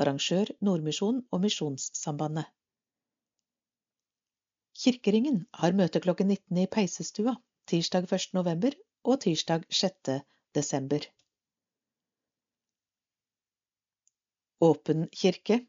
Arrangør 0.02 0.50
Nordmisjon 0.66 1.22
og 1.30 1.46
Misjonssambandet. 1.46 2.50
Kirkeringen 4.74 5.36
har 5.54 5.74
møte 5.78 6.00
klokken 6.02 6.32
19 6.34 6.58
i 6.58 6.64
Peisestua 6.66 7.36
tirsdag 7.70 8.08
1. 8.16 8.32
november 8.34 8.74
og 9.06 9.20
tirsdag 9.22 9.62
6. 9.70 10.10
desember. 10.58 11.06
Åpen 14.68 15.06
kirke 15.20 15.60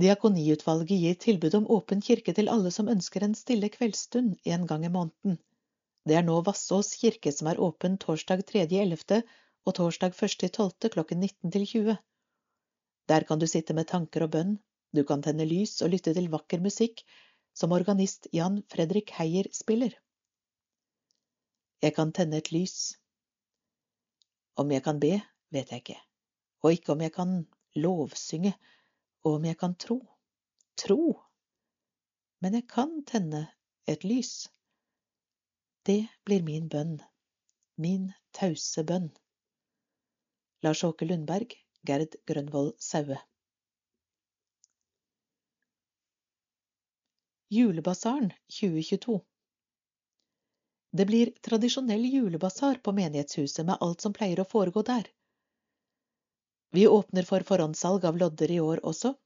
Diakoniutvalget 0.00 1.02
gir 1.06 1.18
tilbud 1.24 1.56
om 1.62 1.72
åpen 1.78 2.04
kirke 2.04 2.36
til 2.36 2.52
alle 2.52 2.74
som 2.76 2.92
ønsker 2.92 3.24
en 3.24 3.38
stille 3.38 3.72
kveldsstund 3.72 4.36
en 4.44 4.68
gang 4.68 4.84
i 4.84 4.92
måneden. 4.92 5.40
Det 6.04 6.20
er 6.20 6.24
nå 6.28 6.38
Vassås 6.44 6.94
kirke 7.00 7.32
som 7.32 7.48
er 7.48 7.60
åpen 7.60 7.96
torsdag 8.04 8.44
3.11. 8.52 9.22
og 9.64 9.80
torsdag 9.80 10.12
1.12. 10.16 10.92
klokken 10.92 11.24
19 11.24 11.56
til 11.56 11.66
20. 11.74 12.00
Der 13.08 13.24
kan 13.28 13.40
du 13.40 13.48
sitte 13.48 13.76
med 13.76 13.88
tanker 13.88 14.28
og 14.28 14.36
bønn, 14.36 14.58
du 14.96 15.04
kan 15.06 15.22
tenne 15.22 15.46
lys 15.46 15.78
og 15.84 15.92
lytte 15.94 16.14
til 16.16 16.30
vakker 16.32 16.62
musikk 16.62 17.04
som 17.54 17.74
organist 17.76 18.26
Jan 18.34 18.60
Fredrik 18.72 19.12
Heier 19.18 19.46
spiller. 19.54 19.94
Jeg 21.80 21.94
kan 21.96 22.12
tenne 22.12 22.40
et 22.42 22.50
lys. 22.52 22.96
Om 24.58 24.72
jeg 24.74 24.84
kan 24.84 25.00
be, 25.00 25.14
vet 25.54 25.70
jeg 25.72 25.82
ikke, 25.82 25.98
og 26.62 26.74
ikke 26.74 26.92
om 26.92 27.04
jeg 27.04 27.14
kan 27.14 27.36
lovsynge, 27.78 28.52
og 29.24 29.38
om 29.38 29.46
jeg 29.48 29.58
kan 29.60 29.76
tro. 29.78 30.00
Tro! 30.76 31.00
Men 32.40 32.56
jeg 32.58 32.66
kan 32.68 33.00
tenne 33.06 33.46
et 33.88 34.04
lys. 34.04 34.50
Det 35.86 36.02
blir 36.24 36.44
min 36.44 36.68
bønn, 36.68 36.98
min 37.76 38.10
tause 38.36 38.84
bønn. 38.84 39.08
Lars 40.64 40.84
Åke 40.84 41.08
Lundberg, 41.08 41.54
Gerd 41.88 42.18
Grønvoll 42.28 42.74
Saue. 42.76 43.16
Julebasaren 47.52 48.30
2022 48.60 49.20
Det 50.92 51.06
blir 51.06 51.32
tradisjonell 51.42 52.04
julebasar 52.04 52.78
på 52.84 52.92
menighetshuset 52.94 53.66
med 53.66 53.82
alt 53.86 54.04
som 54.04 54.14
pleier 54.14 54.42
å 54.42 54.44
foregå 54.52 54.84
der. 54.86 55.08
Vi 56.78 56.84
åpner 56.86 57.26
for 57.26 57.42
forhåndssalg 57.48 58.06
av 58.12 58.22
lodder 58.22 58.54
i 58.54 58.60
år 58.62 58.84
også. 58.92 59.16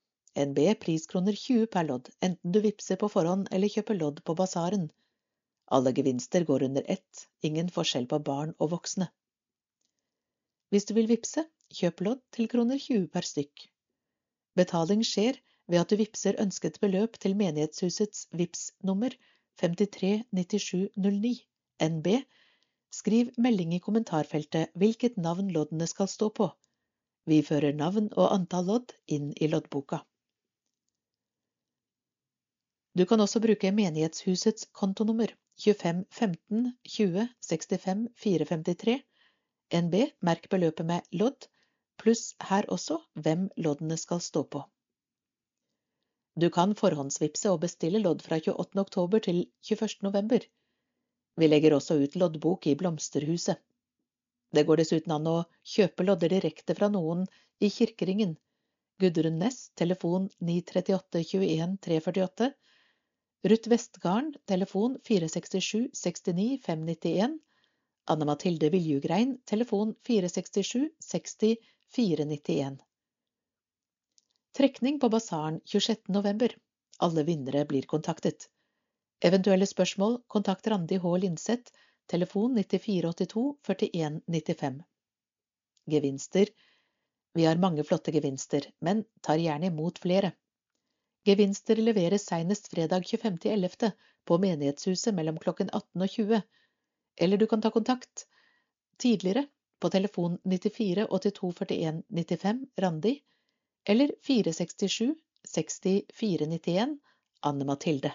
NB 0.46 0.64
priskroner 0.86 1.36
20 1.36 1.68
per 1.76 1.84
lodd, 1.90 2.08
enten 2.24 2.56
du 2.56 2.62
vippser 2.64 2.96
på 3.02 3.12
forhånd 3.12 3.52
eller 3.52 3.74
kjøper 3.76 4.00
lodd 4.00 4.24
på 4.24 4.38
basaren. 4.40 4.88
Alle 5.68 5.92
gevinster 5.92 6.48
går 6.48 6.64
under 6.70 6.92
ett, 6.96 7.26
ingen 7.50 7.68
forskjell 7.76 8.08
på 8.08 8.24
barn 8.24 8.56
og 8.56 8.72
voksne. 8.78 9.10
Hvis 10.72 10.88
du 10.88 10.96
vil 10.96 11.12
vippse, 11.12 11.44
kjøp 11.76 12.00
lodd 12.08 12.24
til 12.32 12.48
kroner 12.48 12.80
20 12.80 13.04
per 13.12 13.34
stykk. 13.34 13.68
Betaling 14.56 15.04
skjer 15.04 15.44
ved 15.70 15.80
at 15.80 15.90
du 15.90 15.96
vippser 16.00 16.40
ønsket 16.42 16.80
beløp 16.82 17.18
til 17.22 17.36
menighetshusets 17.36 18.26
VIPS 18.32 18.70
nummer 18.84 19.14
539709 19.62 21.34
NB. 21.82 22.08
Skriv 22.94 23.30
melding 23.38 23.74
i 23.74 23.82
kommentarfeltet 23.82 24.74
hvilket 24.78 25.16
navn 25.16 25.48
loddene 25.54 25.86
skal 25.90 26.10
stå 26.10 26.28
på. 26.30 26.50
Vi 27.26 27.40
fører 27.42 27.72
navn 27.72 28.10
og 28.12 28.34
antall 28.34 28.68
lodd 28.68 28.92
inn 29.16 29.32
i 29.40 29.48
loddboka. 29.48 30.02
Du 32.94 33.04
kan 33.10 33.20
også 33.20 33.40
bruke 33.42 33.72
menighetshusets 33.74 34.68
kontonummer 34.72 35.32
2515 35.64 36.68
20 36.84 37.28
65 37.48 38.06
453. 38.22 39.00
NB, 39.74 39.94
merk 40.22 40.46
beløpet 40.50 40.86
med 40.86 41.08
lodd, 41.10 41.48
pluss 41.98 42.34
her 42.50 42.68
også 42.68 43.00
hvem 43.24 43.48
loddene 43.56 43.96
skal 43.98 44.20
stå 44.20 44.44
på. 44.44 44.62
Du 46.34 46.48
kan 46.50 46.72
forhåndsvipse 46.74 47.50
og 47.54 47.60
bestille 47.62 48.00
lodd 48.02 48.22
fra 48.26 48.40
28. 48.42 48.80
oktober 48.82 49.20
til 49.22 49.44
21. 49.62 50.00
november. 50.02 50.42
Vi 51.38 51.46
legger 51.46 51.76
også 51.76 51.94
ut 52.02 52.16
loddbok 52.18 52.66
i 52.66 52.74
Blomsterhuset. 52.80 53.60
Det 54.54 54.64
går 54.66 54.80
dessuten 54.82 55.14
an 55.14 55.28
å 55.30 55.36
kjøpe 55.74 56.06
lodder 56.06 56.34
direkte 56.34 56.74
fra 56.78 56.88
noen 56.90 57.22
i 57.62 57.70
Kirkeringen. 57.70 58.34
Gudrun 59.02 59.38
Næss, 59.38 59.68
telefon 59.78 60.26
938 60.40 61.22
21 61.30 61.76
348. 61.86 62.50
Ruth 63.50 63.70
Vestgarden, 63.70 64.34
telefon 64.50 64.98
467 65.06 65.90
69 65.94 66.58
591. 66.66 67.38
Anne 68.10 68.28
Mathilde 68.30 68.72
Viljugrein, 68.74 69.38
telefon 69.46 69.94
467 70.06 70.90
60 70.98 71.56
491. 71.94 72.82
Trekning 74.56 75.00
på 75.00 75.08
basaren 75.08 75.60
26. 75.64 76.08
november. 76.08 76.56
Alle 76.98 77.22
vinnere 77.22 77.64
blir 77.66 77.82
kontaktet. 77.82 78.44
Eventuelle 79.24 79.66
spørsmål, 79.66 80.20
kontakt 80.26 80.66
Randi 80.66 80.96
H. 80.96 81.16
Linseth, 81.16 81.72
telefon 82.06 82.54
9482 82.54 83.56
4195. 83.66 84.78
Gevinster. 85.90 86.46
Vi 87.34 87.44
har 87.44 87.56
mange 87.56 87.84
flotte 87.84 88.14
gevinster, 88.14 88.70
men 88.78 89.02
tar 89.26 89.42
gjerne 89.42 89.72
imot 89.72 89.98
flere. 89.98 90.30
Gevinster 91.26 91.82
leveres 91.82 92.30
senest 92.30 92.70
fredag 92.70 93.10
25.11. 93.10 93.90
på 94.24 94.38
Menighetshuset 94.38 95.18
mellom 95.18 95.42
klokken 95.42 95.70
18 95.72 96.06
og 96.06 96.10
20, 96.14 96.42
eller 97.26 97.42
du 97.42 97.50
kan 97.50 97.60
ta 97.60 97.74
kontakt 97.74 98.28
tidligere 99.02 99.48
på 99.82 99.90
telefon 99.90 100.38
94 100.44 101.10
82 101.10 101.54
41 101.58 102.02
95 102.08 102.66
Randi, 102.78 103.18
eller 103.84 104.10
467 104.22 105.14
6491 105.48 106.98
Anne 107.40 107.64
Mathilde. 107.64 108.12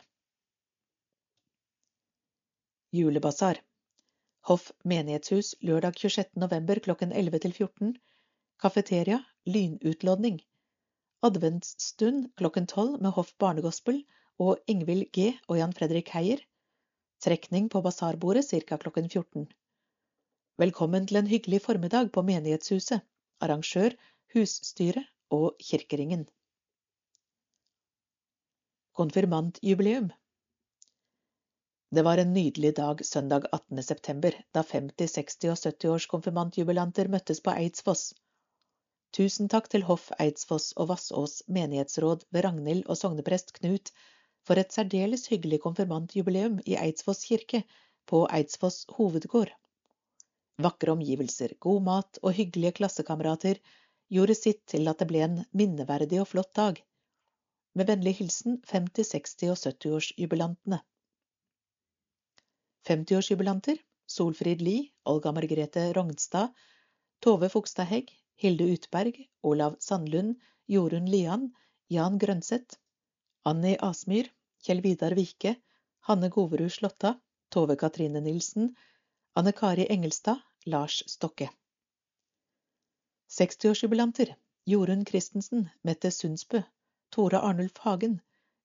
Julebasar 2.91 3.59
Hoff 4.41 4.71
menighetshus 4.83 5.55
lørdag 5.61 5.99
26. 5.99 6.29
november 6.41 6.79
klokken 6.79 7.11
11 7.11 7.39
til 7.39 7.53
14. 7.53 7.91
Kafeteria 8.57 9.19
lynutlodning. 9.45 10.39
Adventsstund 11.21 12.31
klokken 12.35 12.67
12 12.67 12.97
med 13.01 13.13
Hoff 13.13 13.35
barnegospel 13.37 14.01
og 14.39 14.57
Ingvild 14.67 15.11
G 15.13 15.35
og 15.47 15.59
Jan 15.59 15.75
Fredrik 15.77 16.09
Heier. 16.15 16.41
Trekning 17.21 17.69
på 17.69 17.83
basarbordet 17.85 18.47
ca. 18.49 18.77
klokken 18.77 19.09
14. 19.09 19.45
Velkommen 20.57 21.05
til 21.07 21.21
en 21.21 21.27
hyggelig 21.27 21.61
formiddag 21.61 22.11
på 22.11 22.25
menighetshuset. 22.25 23.05
Arrangør 23.39 23.93
husstyret 24.33 25.05
og 25.35 25.55
Kirkeringen. 25.63 26.25
Konfirmantjubileum 28.99 30.09
Det 31.95 32.03
var 32.05 32.17
en 32.17 32.33
nydelig 32.33 32.75
dag 32.75 33.05
søndag 33.05 33.45
18. 33.51 33.83
september, 33.83 34.35
da 34.53 34.61
50-, 34.61 35.13
60- 35.19 35.51
og 35.53 35.59
70-års 35.61 36.07
konfirmantjubilanter 36.11 37.07
møttes 37.13 37.39
på 37.45 37.53
Eidsfoss. 37.55 38.13
Tusen 39.15 39.47
takk 39.49 39.69
til 39.73 39.85
Hoff 39.87 40.11
Eidsfoss 40.19 40.73
og 40.77 40.91
Vassås 40.91 41.39
menighetsråd 41.47 42.27
ved 42.29 42.45
Ragnhild 42.45 42.83
og 42.85 42.99
sogneprest 42.99 43.55
Knut 43.57 43.93
for 44.45 44.61
et 44.61 44.75
særdeles 44.75 45.25
hyggelig 45.31 45.61
konfirmantjubileum 45.63 46.59
i 46.65 46.75
Eidsfoss 46.77 47.25
kirke 47.29 47.63
på 48.09 48.25
Eidsfoss 48.33 48.85
hovedgård. 48.97 49.49
Vakre 50.59 50.93
omgivelser, 50.93 51.55
god 51.59 51.81
mat 51.87 52.19
og 52.21 52.35
hyggelige 52.37 52.75
klassekamerater 52.81 53.61
gjorde 54.09 54.35
sitt 54.37 54.65
til 54.71 54.89
at 54.91 55.01
det 55.01 55.07
ble 55.09 55.21
en 55.25 55.41
minneverdig 55.61 56.19
og 56.21 56.29
flott 56.31 56.53
dag. 56.57 56.79
Med 57.77 57.89
vennlig 57.91 58.15
hilsen 58.19 58.57
50-, 58.69 59.11
60- 59.13 59.51
og 59.53 59.59
70-årsjubilantene. 59.61 60.79
50-årsjubilanter 62.89 63.77
Solfrid 64.09 64.63
Lie, 64.65 64.89
Olga 65.05 65.31
Margrethe 65.31 65.91
Rognstad, 65.93 66.55
Tove 67.21 67.49
Fogstad 67.53 67.89
Hegg, 67.91 68.09
Hilde 68.41 68.65
Utberg, 68.73 69.19
Olav 69.43 69.75
Sandlund, 69.79 70.39
Jorunn 70.65 71.09
Lian, 71.11 71.49
Jan 71.93 72.17
Grønseth, 72.17 72.79
Annie 73.45 73.77
Asmyr, 73.85 74.31
Kjell 74.65 74.81
Vidar 74.81 75.13
Vike, 75.17 75.55
Hanne 76.09 76.29
Goverud 76.33 76.73
Slåtta, 76.73 77.13
Tove 77.53 77.75
Katrine 77.75 78.21
Nilsen, 78.21 78.73
Anne 79.35 79.53
Kari 79.53 79.85
Engelstad, 79.89 80.41
Lars 80.65 81.03
Stokke. 81.07 81.49
60-årsjubilanter 83.29 84.35
Jorunn 84.65 85.05
Christensen, 85.05 85.69
Mette 85.81 86.09
Sundsbø, 86.11 86.63
Tore 87.11 87.39
Arnulf 87.39 87.77
Hagen, 87.77 88.21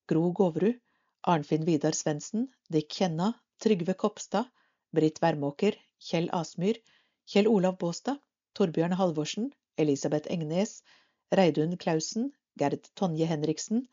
Gro 0.09 0.33
Goverud, 0.33 0.79
Arnfinn 1.21 1.67
Vidar 1.67 1.93
Svendsen, 1.93 2.47
Dick 2.73 2.89
Kjenna, 2.89 3.33
Trygve 3.61 3.95
Kopstad, 3.95 4.49
Britt 4.91 5.21
Vermåker, 5.21 5.77
Kjell 6.01 6.31
Asmyr, 6.33 6.81
Kjell 7.29 7.49
Olav 7.49 7.77
Båstad, 7.77 8.17
Torbjørn 8.55 8.97
Halvorsen, 8.97 9.53
Elisabeth 9.77 10.33
Engnes, 10.33 10.83
Reidun 11.31 11.77
Klausen, 11.77 12.33
Gerd 12.57 12.89
Tonje 12.97 13.27
Henriksen 13.27 13.87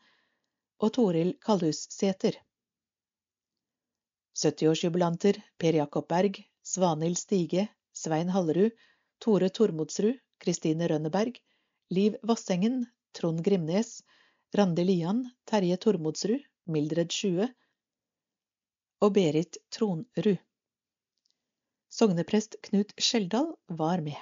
og 0.80 0.92
Toril 0.96 1.34
Kaldhussæter. 1.44 2.40
70-årsjubilanter 4.40 5.36
Per 5.58 5.82
Jakob 5.82 6.08
Berg, 6.08 6.40
Svanhild 6.64 7.18
Stige, 7.20 7.68
Svein 7.92 8.32
Hallerud, 8.32 8.72
Tore 9.20 9.48
Tormodsrud, 9.50 10.16
Kristine 10.42 10.88
Rønneberg, 10.90 11.38
Liv 11.94 12.16
Vassengen, 12.26 12.82
Trond 13.14 13.42
Grimnes, 13.46 14.00
Randi 14.58 14.84
Lian, 14.84 15.22
Terje 15.46 15.76
Tormodsrud, 15.78 16.42
Mildred 16.66 17.12
Sjue 17.14 17.46
og 19.02 19.14
Berit 19.14 19.58
Tronrud. 19.70 20.40
Sogneprest 21.92 22.56
Knut 22.66 22.94
Skjeldal 22.98 23.52
var 23.68 24.02
med. 24.04 24.18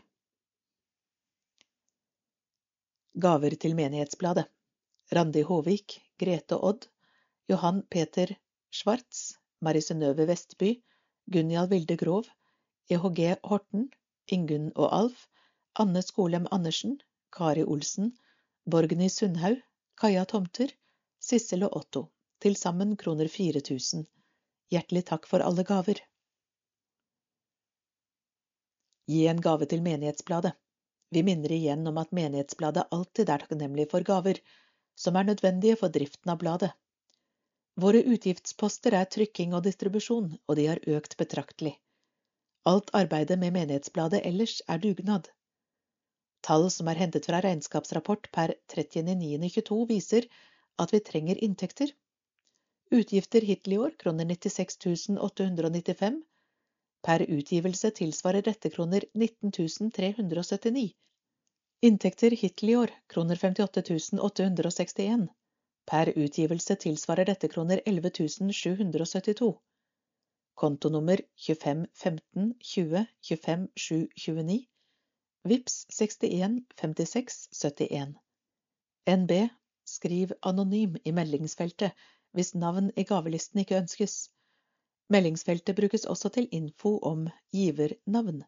Gaver 3.15 3.55
til 3.63 3.77
Menighetsbladet 3.79 4.49
Randi 5.15 5.43
Håvik, 5.43 6.01
Grete 6.19 6.59
Odd, 6.59 6.87
Johan 7.51 7.83
Peter 7.91 8.31
Schwartz, 8.71 9.35
Mari 9.61 9.81
Synnøve 9.83 10.27
Vestby, 10.29 10.77
Gunjal 11.33 11.67
Vilde 11.71 11.97
Grov, 11.99 12.29
EHG 12.91 13.37
Horten, 13.43 13.89
Ingunn 14.31 14.71
og 14.77 14.95
Alf, 14.95 15.27
Anne 15.79 16.03
Skolem 16.03 16.47
Andersen, 16.51 17.01
Kari 17.31 17.65
Olsen, 17.65 18.13
Borgny 18.65 19.09
Sundhaug, 19.11 19.61
Kaja 20.01 20.25
Tomter, 20.25 20.71
Sissel 21.21 21.65
og 21.65 21.77
Otto. 21.77 22.09
Til 22.41 22.57
sammen 22.57 22.97
kroner 22.97 23.29
4000. 23.29 24.07
Hjertelig 24.73 25.05
takk 25.11 25.27
for 25.29 25.45
alle 25.45 25.65
gaver. 25.69 26.01
Gi 29.11 29.27
en 29.27 29.41
gave 29.45 29.67
til 29.67 29.83
Menighetsbladet. 29.83 30.55
Vi 31.11 31.23
minner 31.27 31.53
igjen 31.53 31.87
om 31.91 31.99
at 31.99 32.13
Menighetsbladet 32.17 32.87
alltid 32.97 33.29
er 33.29 33.45
takknemlig 33.45 33.91
for 33.91 34.07
gaver 34.07 34.41
som 35.01 35.17
er 35.17 35.27
nødvendige 35.31 35.79
for 35.81 35.93
driften 35.93 36.31
av 36.33 36.39
bladet. 36.43 36.71
Våre 37.81 38.03
utgiftsposter 38.15 38.95
er 38.99 39.09
trykking 39.15 39.55
og 39.57 39.65
distribusjon, 39.65 40.33
og 40.47 40.57
de 40.59 40.67
har 40.69 40.83
økt 40.97 41.17
betraktelig. 41.21 41.77
Alt 42.69 42.91
arbeidet 42.93 43.39
med 43.41 43.55
Menighetsbladet 43.57 44.21
ellers 44.31 44.61
er 44.69 44.83
dugnad. 44.83 45.31
Tall 46.47 46.71
som 46.73 46.89
er 46.89 47.01
hentet 47.01 47.27
fra 47.29 47.41
regnskapsrapport 47.45 48.31
per 48.33 48.55
30.9.22 48.73 49.81
viser 49.89 50.29
at 50.81 50.95
vi 50.95 51.01
trenger 51.05 51.43
inntekter. 51.45 51.93
Utgifter 52.91 53.45
hittil 53.47 53.77
i 53.77 53.79
år 53.79 53.93
kroner 54.01 54.25
96 54.25 55.19
895. 55.19 56.23
Per 57.03 57.25
utgivelse 57.37 57.91
tilsvarer 57.97 58.43
dette 58.49 58.71
kroner 58.71 59.05
19 59.15 59.53
379. 59.99 60.91
Inntekter 61.83 62.37
hittil 62.43 62.71
i 62.71 62.77
år 62.77 62.95
kroner 63.09 63.37
58 63.37 64.19
861. 64.31 65.29
Per 65.91 66.13
utgivelse 66.25 66.77
tilsvarer 66.77 67.31
dette 67.31 67.49
kroner 67.49 67.81
11 67.87 68.11
772. 68.53 69.53
Kontonummer 70.55 71.23
25 71.37 71.87
15 71.95 72.55
20 72.61 73.07
25 73.31 73.69
729. 73.77 74.70
Vips 75.43 75.87
61 75.89 76.67
56 76.77 77.49
71. 77.53 78.15
NB 79.07 79.49
Skriv 79.85 80.33
anonym 80.43 80.97
i 81.05 81.13
meldingsfeltet 81.13 81.97
hvis 82.37 82.53
navn 82.55 82.91
i 82.97 83.05
gavelisten 83.09 83.63
ikke 83.63 83.79
ønskes. 83.81 84.17
Meldingsfeltet 85.11 85.77
brukes 85.79 86.05
også 86.05 86.29
til 86.37 86.49
info 86.53 86.93
om 87.11 87.25
givernavn. 87.57 88.45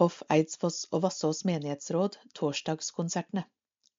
Hoff 0.00 0.20
Eidsfoss 0.32 0.84
og 0.90 1.02
Vassås 1.06 1.44
menighetsråd 1.44 2.18
torsdagskonsertene. 2.34 3.46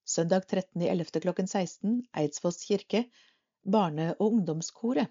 Søndag 0.05 0.45
13.11. 0.51 1.19
klokken 1.23 1.47
16 1.47 1.97
Eidsfoss 2.17 2.65
kirke, 2.67 3.05
barne- 3.63 4.15
og 4.19 4.33
ungdomskoret. 4.33 5.07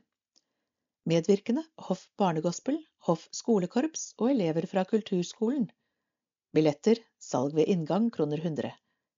Medvirkende 1.10 1.64
Hoff 1.88 2.04
barnegospel, 2.20 2.76
Hoff 3.08 3.24
skolekorps 3.34 4.02
og 4.20 4.28
elever 4.30 4.66
fra 4.70 4.84
kulturskolen. 4.86 5.64
Billetter 6.54 7.00
salg 7.28 7.56
ved 7.56 7.70
inngang 7.72 8.10
kroner 8.14 8.38
100. 8.38 8.70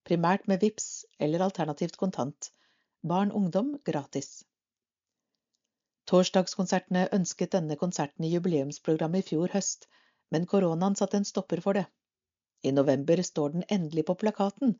Primært 0.08 0.46
med 0.48 0.62
VIPS 0.62 0.86
eller 1.26 1.44
alternativt 1.44 1.98
kontant. 2.00 2.48
Barn-ungdom 3.12 3.74
gratis. 3.84 4.30
Torsdagskonsertene 6.08 7.08
ønsket 7.18 7.52
denne 7.58 7.76
konserten 7.82 8.24
i 8.24 8.32
jubileumsprogrammet 8.32 9.26
i 9.26 9.28
fjor 9.34 9.52
høst, 9.52 9.84
men 10.32 10.48
koronaen 10.48 10.96
satte 10.96 11.20
en 11.20 11.28
stopper 11.28 11.60
for 11.66 11.76
det. 11.76 11.84
I 12.62 12.72
november 12.72 13.20
står 13.26 13.58
den 13.58 13.68
endelig 13.68 14.06
på 14.08 14.16
plakaten, 14.22 14.78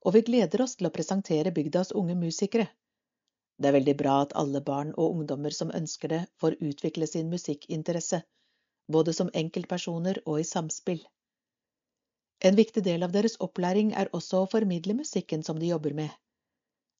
og 0.00 0.16
vi 0.16 0.24
gleder 0.30 0.64
oss 0.64 0.78
til 0.78 0.88
å 0.88 0.94
presentere 0.96 1.52
bygdas 1.52 1.92
unge 1.92 2.16
musikere. 2.24 2.70
Det 3.58 3.70
er 3.70 3.76
veldig 3.76 3.94
bra 4.00 4.14
at 4.24 4.34
alle 4.40 4.60
barn 4.68 4.90
og 4.96 5.16
ungdommer 5.16 5.54
som 5.54 5.70
ønsker 5.78 6.10
det, 6.12 6.22
får 6.42 6.56
utvikle 6.68 7.06
sin 7.06 7.30
musikkinteresse, 7.30 8.22
både 8.90 9.14
som 9.16 9.30
enkeltpersoner 9.42 10.20
og 10.24 10.40
i 10.40 10.46
samspill. 10.48 11.04
En 12.44 12.58
viktig 12.58 12.82
del 12.84 13.06
av 13.06 13.14
deres 13.14 13.38
opplæring 13.46 13.94
er 14.00 14.10
også 14.18 14.42
å 14.42 14.50
formidle 14.54 14.96
musikken 14.98 15.46
som 15.46 15.60
de 15.60 15.70
jobber 15.70 15.94
med. 15.96 16.10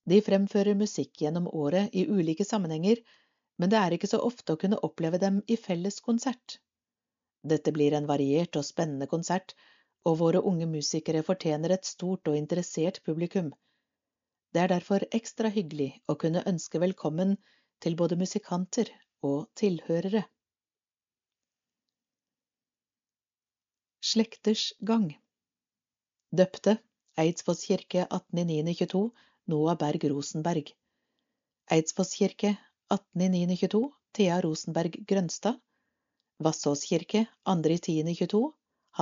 De 0.09 0.21
fremfører 0.21 0.77
musikk 0.79 1.21
gjennom 1.21 1.49
året 1.51 1.93
i 1.93 2.05
ulike 2.07 2.45
sammenhenger, 2.45 3.01
men 3.59 3.71
det 3.71 3.79
er 3.79 3.95
ikke 3.95 4.09
så 4.09 4.21
ofte 4.23 4.55
å 4.55 4.61
kunne 4.61 4.79
oppleve 4.87 5.19
dem 5.21 5.41
i 5.47 5.57
felles 5.57 5.99
konsert. 6.07 6.59
Dette 7.43 7.73
blir 7.75 7.93
en 7.93 8.07
variert 8.09 8.57
og 8.57 8.65
spennende 8.65 9.07
konsert, 9.11 9.53
og 10.05 10.19
våre 10.21 10.41
unge 10.49 10.67
musikere 10.69 11.23
fortjener 11.25 11.73
et 11.75 11.85
stort 11.85 12.27
og 12.29 12.37
interessert 12.37 13.01
publikum. 13.05 13.51
Det 14.55 14.61
er 14.63 14.71
derfor 14.71 15.03
ekstra 15.11 15.49
hyggelig 15.51 15.89
å 16.07 16.13
kunne 16.15 16.39
ønske 16.47 16.79
velkommen 16.79 17.33
til 17.83 17.97
både 17.99 18.15
musikanter 18.15 18.87
og 19.27 19.49
tilhørere. 19.59 20.21
Slekters 23.99 24.63
gang 24.91 25.09
Døpte 26.31 26.77
Eidsfoss 27.19 27.65
kirke 27.67 28.07
18.9.22 28.07 29.03
Noah 29.51 29.75
Berg 29.83 30.07
Rosenberg. 30.15 30.71
Eidsfoss 31.75 32.15
kirke 32.15 32.55
18.9.22 32.95 33.83
Thea 34.15 34.39
Rosenberg 34.47 35.01
Grønstad. 35.03 35.59
Vassås 36.39 36.87
kirke 36.87 37.27
2.10.22 37.43 38.45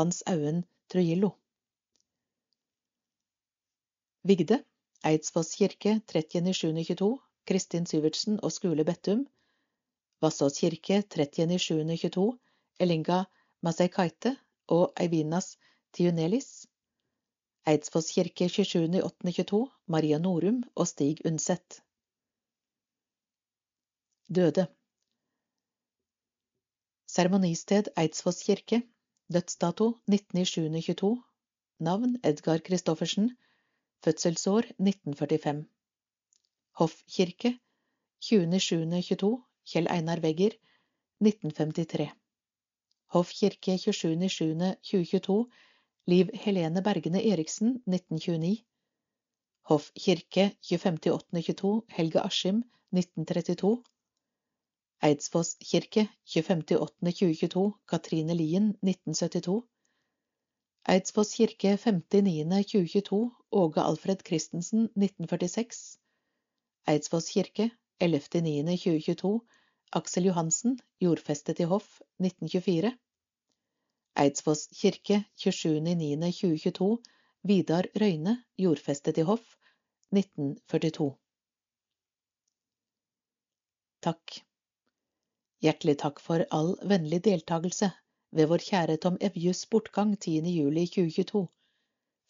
Hans 0.02 0.26
Auen 0.34 0.66
Trujillo. 0.90 1.36
Vigde 4.26 4.64
Eidsfoss 5.04 5.56
kirke 5.60 5.98
30.7.22 6.12 7.08
Kristin 7.46 7.86
Syvertsen 7.86 8.38
og 8.40 8.54
Skule 8.56 8.86
Bettum. 8.88 9.26
Vassås 10.24 10.62
kirke 10.64 11.02
30.7.22 11.16 12.24
Elinga 12.80 13.18
Maseikaite 13.62 14.38
og 14.72 14.94
Eivinas 15.04 15.58
Tiunelis. 15.92 16.48
Eidsvoss 17.68 18.14
kirke 18.16 18.48
27.8.22 18.48 19.60
Maria 19.88 20.22
Norum 20.24 20.64
og 20.76 20.88
Stig 20.88 21.20
Undset. 21.28 21.82
Døde. 24.32 24.68
Seremonisted 27.08 27.92
Eidsvoss 27.98 28.44
kirke. 28.48 28.82
Dødsdato 29.34 29.98
19.7.22. 30.08 31.16
Navn 31.80 32.20
Edgar 32.24 32.64
Christoffersen. 32.64 33.34
Fødselsår 34.04 34.66
1945. 34.80 35.66
Hoff 36.80 37.04
kirke. 37.08 37.60
20.7.22. 38.26 39.30
Kjell 39.72 39.88
Einar 39.92 40.20
Wegger. 40.24 40.58
1953. 41.24 42.10
Hoff 43.14 43.32
kirke 43.40 43.78
27.7.2022. 43.78 45.38
Liv 46.12 46.28
Helene 46.34 46.82
Bergene 46.84 47.22
Eriksen 47.32 47.68
1929 47.88 48.66
Hoff 49.70 49.92
kirke 49.96 50.50
25.8.22 50.60 51.70
Helge 51.96 52.20
Askim 52.20 52.64
1932 52.92 53.84
Eidsfoss 55.08 55.56
kirke 55.64 56.10
25.8.2022 56.28 57.64
Katrine 57.88 58.36
Lien 58.36 58.68
1972 58.84 59.62
Eidsfoss 60.86 61.34
kirke 61.36 61.78
5.9.2022 61.78 63.30
Åge 63.52 63.82
Alfred 63.82 64.24
Christensen 64.28 64.90
1946 65.00 66.00
Eidsvoss 66.86 67.30
kirke 67.32 67.70
11.9.2022 68.00 69.40
Aksel 69.96 70.26
Johansen, 70.26 70.76
jordfestet 71.00 71.62
i 71.64 71.70
hoff 71.72 72.02
1924 72.20 72.92
Eidsvoss 74.26 74.68
kirke 74.82 75.24
27.9.2022 75.46 76.98
Vidar 77.48 77.88
Røyne, 77.96 78.36
jordfestet 78.60 79.24
i 79.24 79.28
hoff 79.32 79.56
1942 80.12 81.14
Takk. 84.04 84.40
Hjertelig 85.64 86.02
takk 86.04 86.20
for 86.20 86.44
all 86.52 86.76
vennlig 86.84 87.24
deltakelse 87.24 87.94
ved 88.34 88.50
vår 88.52 88.66
kjære 88.68 88.98
Tom 89.06 89.18
Evjus 89.22 89.64
bortgang 89.70 90.16
10.07.2022. 90.18 91.46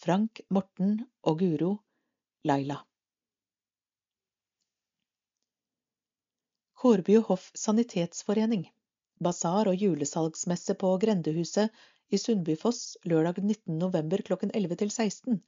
Frank, 0.04 0.42
Morten 0.50 0.98
og 1.24 1.40
Guro 1.40 1.74
Laila. 2.44 2.82
Kårby 6.84 7.18
og 7.22 7.30
Hoff 7.32 7.52
Sanitetsforening 7.56 8.66
basar 9.24 9.70
og 9.72 9.80
julesalgsmesse 9.80 10.76
på 10.80 10.92
Grendehuset 11.02 11.72
i 12.14 12.20
Sundbyfoss 12.20 12.98
lørdag 13.10 13.40
19. 13.44 13.78
november 13.80 14.24
klokken 14.28 14.52
11 14.54 14.80
til 14.82 14.92
16. 14.92 15.40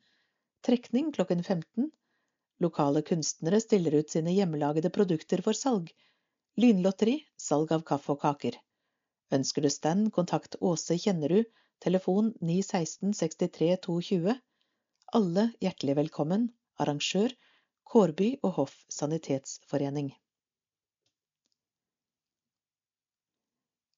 Trekning 0.65 1.11
klokken 1.17 1.43
15. 1.43 1.89
Lokale 2.63 3.03
kunstnere 3.09 3.59
stiller 3.59 3.97
ut 3.99 4.13
sine 4.13 4.31
hjemmelagede 4.37 4.93
produkter 4.97 5.43
for 5.45 5.57
salg. 5.57 5.91
Lynlotteri, 6.61 7.17
salg 7.35 7.73
av 7.75 7.83
kaffe 7.89 8.15
og 8.15 8.21
kaker. 8.23 8.55
Ønsker 9.33 9.63
du 9.65 9.69
stand, 9.73 10.11
kontakt 10.13 10.55
Åse 10.61 10.97
Kjennerud, 11.01 11.47
telefon 11.81 12.27
916 12.41 13.13
63 13.17 13.77
220. 13.81 14.35
Alle 15.17 15.45
hjertelig 15.65 15.95
velkommen. 15.97 16.43
Arrangør 16.77 17.33
Kårby 17.89 18.35
og 18.43 18.51
Hoff 18.59 18.75
Sanitetsforening. 18.89 20.11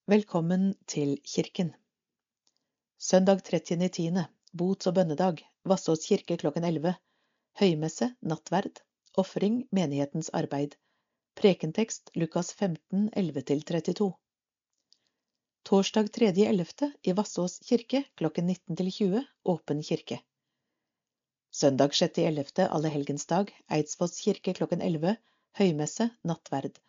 Velkommen 0.08 0.70
til 0.88 1.18
kirken. 1.28 1.74
Søndag 2.98 3.44
30.10. 3.50 4.24
Bots- 4.54 4.88
og 4.88 4.96
bønnedag. 4.96 5.44
Vassås 5.68 6.08
kirke 6.08 6.38
klokken 6.38 6.64
11. 6.64 6.94
Høymesse, 7.60 8.14
nattverd. 8.22 8.80
Ofring, 9.18 9.66
menighetens 9.72 10.30
arbeid. 10.30 10.80
Prekentekst 11.36 12.16
Lukas 12.16 12.54
15, 12.54 13.10
11-32. 13.12 14.14
Torsdag 15.68 16.04
3.11. 16.04 16.92
i 17.02 17.12
Vassås 17.12 17.60
kirke 17.60 18.04
klokken 18.16 18.50
19-20. 18.50 19.24
Åpen 19.44 19.84
kirke. 19.84 20.20
Søndag 21.52 21.88
6.11. 21.88 22.68
Allehelgensdag. 22.68 23.52
Eidsfoss 23.68 24.20
kirke 24.20 24.54
klokken 24.54 24.82
11. 24.82 25.16
Høymesse, 25.60 26.10
nattverd. 26.24 26.80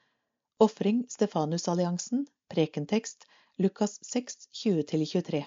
Ofring 0.59 1.11
Stefanusalliansen. 1.11 2.27
Prekentekst 2.49 3.27
Lukas 3.57 3.99
6, 4.05 4.49
20-23. 4.53 5.45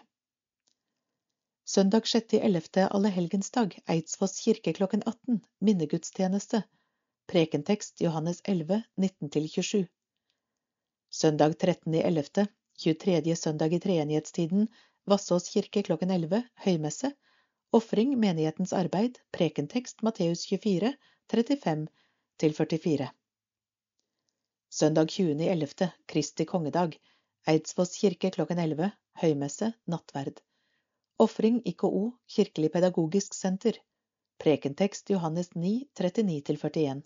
Søndag 1.66 2.02
6.11. 2.02 2.88
Allehelgensdag, 2.90 3.80
Eidsfoss 3.88 4.44
kirke 4.44 4.74
klokken 4.74 5.04
18. 5.06 5.40
Minnegudstjeneste. 5.60 6.64
Prekentekst 7.32 8.02
Johannes 8.02 8.42
11, 8.44 8.84
19-27. 8.98 9.86
Søndag 11.10 11.56
13.11., 11.64 12.48
23. 12.82 13.36
søndag 13.36 13.74
i 13.74 13.80
treenighetstiden, 13.80 14.68
Vassås 15.06 15.50
kirke 15.54 15.84
klokken 15.86 16.10
11, 16.12 16.42
høymesse. 16.66 17.12
Ofring 17.78 18.16
menighetens 18.20 18.74
arbeid, 18.74 19.20
prekentekst 19.32 20.02
Matteus 20.02 20.48
24, 20.50 20.94
35 21.30 21.88
44. 22.42 23.10
Søndag 24.70 25.14
20.11. 25.14 25.88
Kristi 26.10 26.46
kongedag. 26.46 26.98
Eidsvoss 27.48 28.00
kirke 28.02 28.32
klokken 28.34 28.60
11, 28.60 28.90
høymesse, 29.22 29.74
nattverd. 29.86 30.42
Ofring 31.22 31.62
IKO, 31.70 32.12
Kirkelig 32.26 32.72
pedagogisk 32.74 33.38
senter. 33.38 33.78
Prekentekst 34.42 35.14
Johannes 35.14 35.54
9, 35.54 35.86
39-41. 36.00 37.06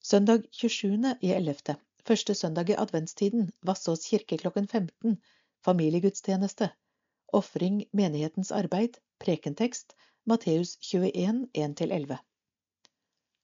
Søndag 0.00 0.48
27.11. 0.52 1.76
Første 2.06 2.34
søndag 2.38 2.68
i 2.70 2.74
adventstiden, 2.78 3.48
Vassås 3.66 4.04
kirke 4.06 4.36
klokken 4.38 4.68
15, 4.70 5.16
familiegudstjeneste. 5.66 6.68
Ofring 7.34 7.80
menighetens 7.90 8.52
arbeid, 8.54 9.00
prekentekst, 9.18 9.96
Matteus 10.24 10.76
21, 10.86 11.48
1-11. 11.54 12.20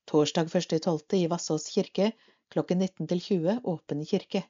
Torsdag 0.06 0.52
1.12. 0.54 1.16
i 1.18 1.26
Vassås 1.32 1.66
kirke 1.74 2.12
klokken 2.54 2.82
19-20, 2.86 3.64
åpen 3.64 4.04
kirke. 4.06 4.44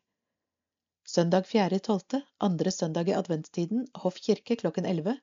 Søndag 1.08 1.48
4.12., 1.48 2.20
andre 2.38 2.70
søndag 2.70 3.08
i 3.08 3.14
adventstiden, 3.16 3.86
Hoff 3.94 4.20
kirke 4.20 4.58
klokken 4.60 4.84
11. 4.84 5.16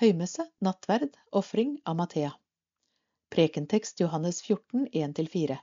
Høymesse, 0.00 0.48
nattverd, 0.64 1.20
ofring 1.32 1.76
av 1.84 2.00
Mathea. 2.00 2.32
Prekentekst 3.28 4.00
Johannes 4.00 4.40
14, 4.42 4.88
1-4. 4.88 5.60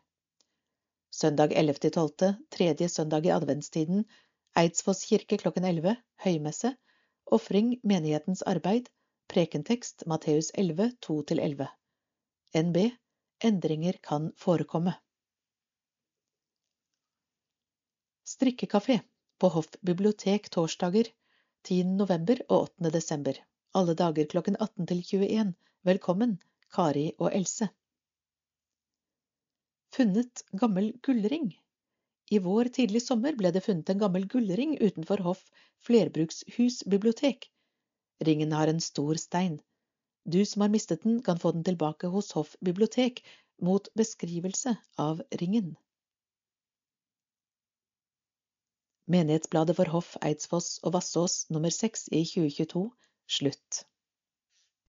Søndag 1.12 1.54
11.12., 1.58 2.34
tredje 2.52 2.90
søndag 2.90 3.26
i 3.26 3.32
adventstiden, 3.34 4.06
Eidsfoss 4.58 5.06
kirke 5.10 5.38
klokken 5.42 5.66
11, 5.66 5.96
høymesse, 6.24 6.76
ofring 7.26 7.76
menighetens 7.84 8.42
arbeid, 8.42 8.90
prekentekst 9.30 10.06
Matteus 10.08 10.52
11, 10.54 10.92
2-11. 11.06 11.66
NB 12.56 12.78
Endringer 13.44 13.98
kan 14.04 14.32
forekomme. 14.38 14.94
Strikkekafé 18.26 19.00
på 19.40 19.50
Hoff 19.54 19.78
bibliotek 19.86 20.50
torsdager 20.54 21.10
10. 21.66 21.84
november 22.02 22.42
og 22.50 22.70
8. 22.70 22.92
desember. 22.94 23.40
Alle 23.74 23.96
dager 23.96 24.30
klokken 24.30 24.58
18 24.60 24.88
til 24.88 25.04
21. 25.14 25.54
Velkommen, 25.84 26.38
Kari 26.76 27.12
og 27.18 27.32
Else. 27.34 27.70
Funnet 29.96 30.44
gammel 30.52 30.92
gullring. 31.02 31.50
I 32.30 32.40
vår 32.40 32.70
tidlig 32.78 33.02
sommer 33.02 33.38
ble 33.38 33.50
det 33.56 33.64
funnet 33.66 33.90
en 33.90 34.02
gammel 34.04 34.28
gullring 34.30 34.76
utenfor 34.78 35.24
Hoff 35.26 35.42
flerbrukshus 35.88 36.84
bibliotek. 36.94 37.50
Ringen 38.28 38.54
har 38.54 38.70
en 38.70 38.82
stor 38.84 39.18
stein. 39.18 39.58
Du 40.26 40.46
som 40.46 40.62
har 40.62 40.70
mistet 40.70 41.04
den, 41.04 41.22
kan 41.26 41.40
få 41.40 41.52
den 41.56 41.64
tilbake 41.64 42.08
hos 42.14 42.32
Hoff 42.38 42.56
bibliotek 42.62 43.24
mot 43.62 43.90
beskrivelse 43.98 44.76
av 44.98 45.24
ringen. 45.42 45.76
Menighetsbladet 49.10 49.76
for 49.80 49.90
Hoff, 49.90 50.16
Eidsfoss 50.22 50.78
og 50.84 50.94
Vassås 50.94 51.48
nummer 51.50 51.74
6 51.74 52.12
i 52.14 52.22
2022 52.30 52.84
slutt. 53.40 53.86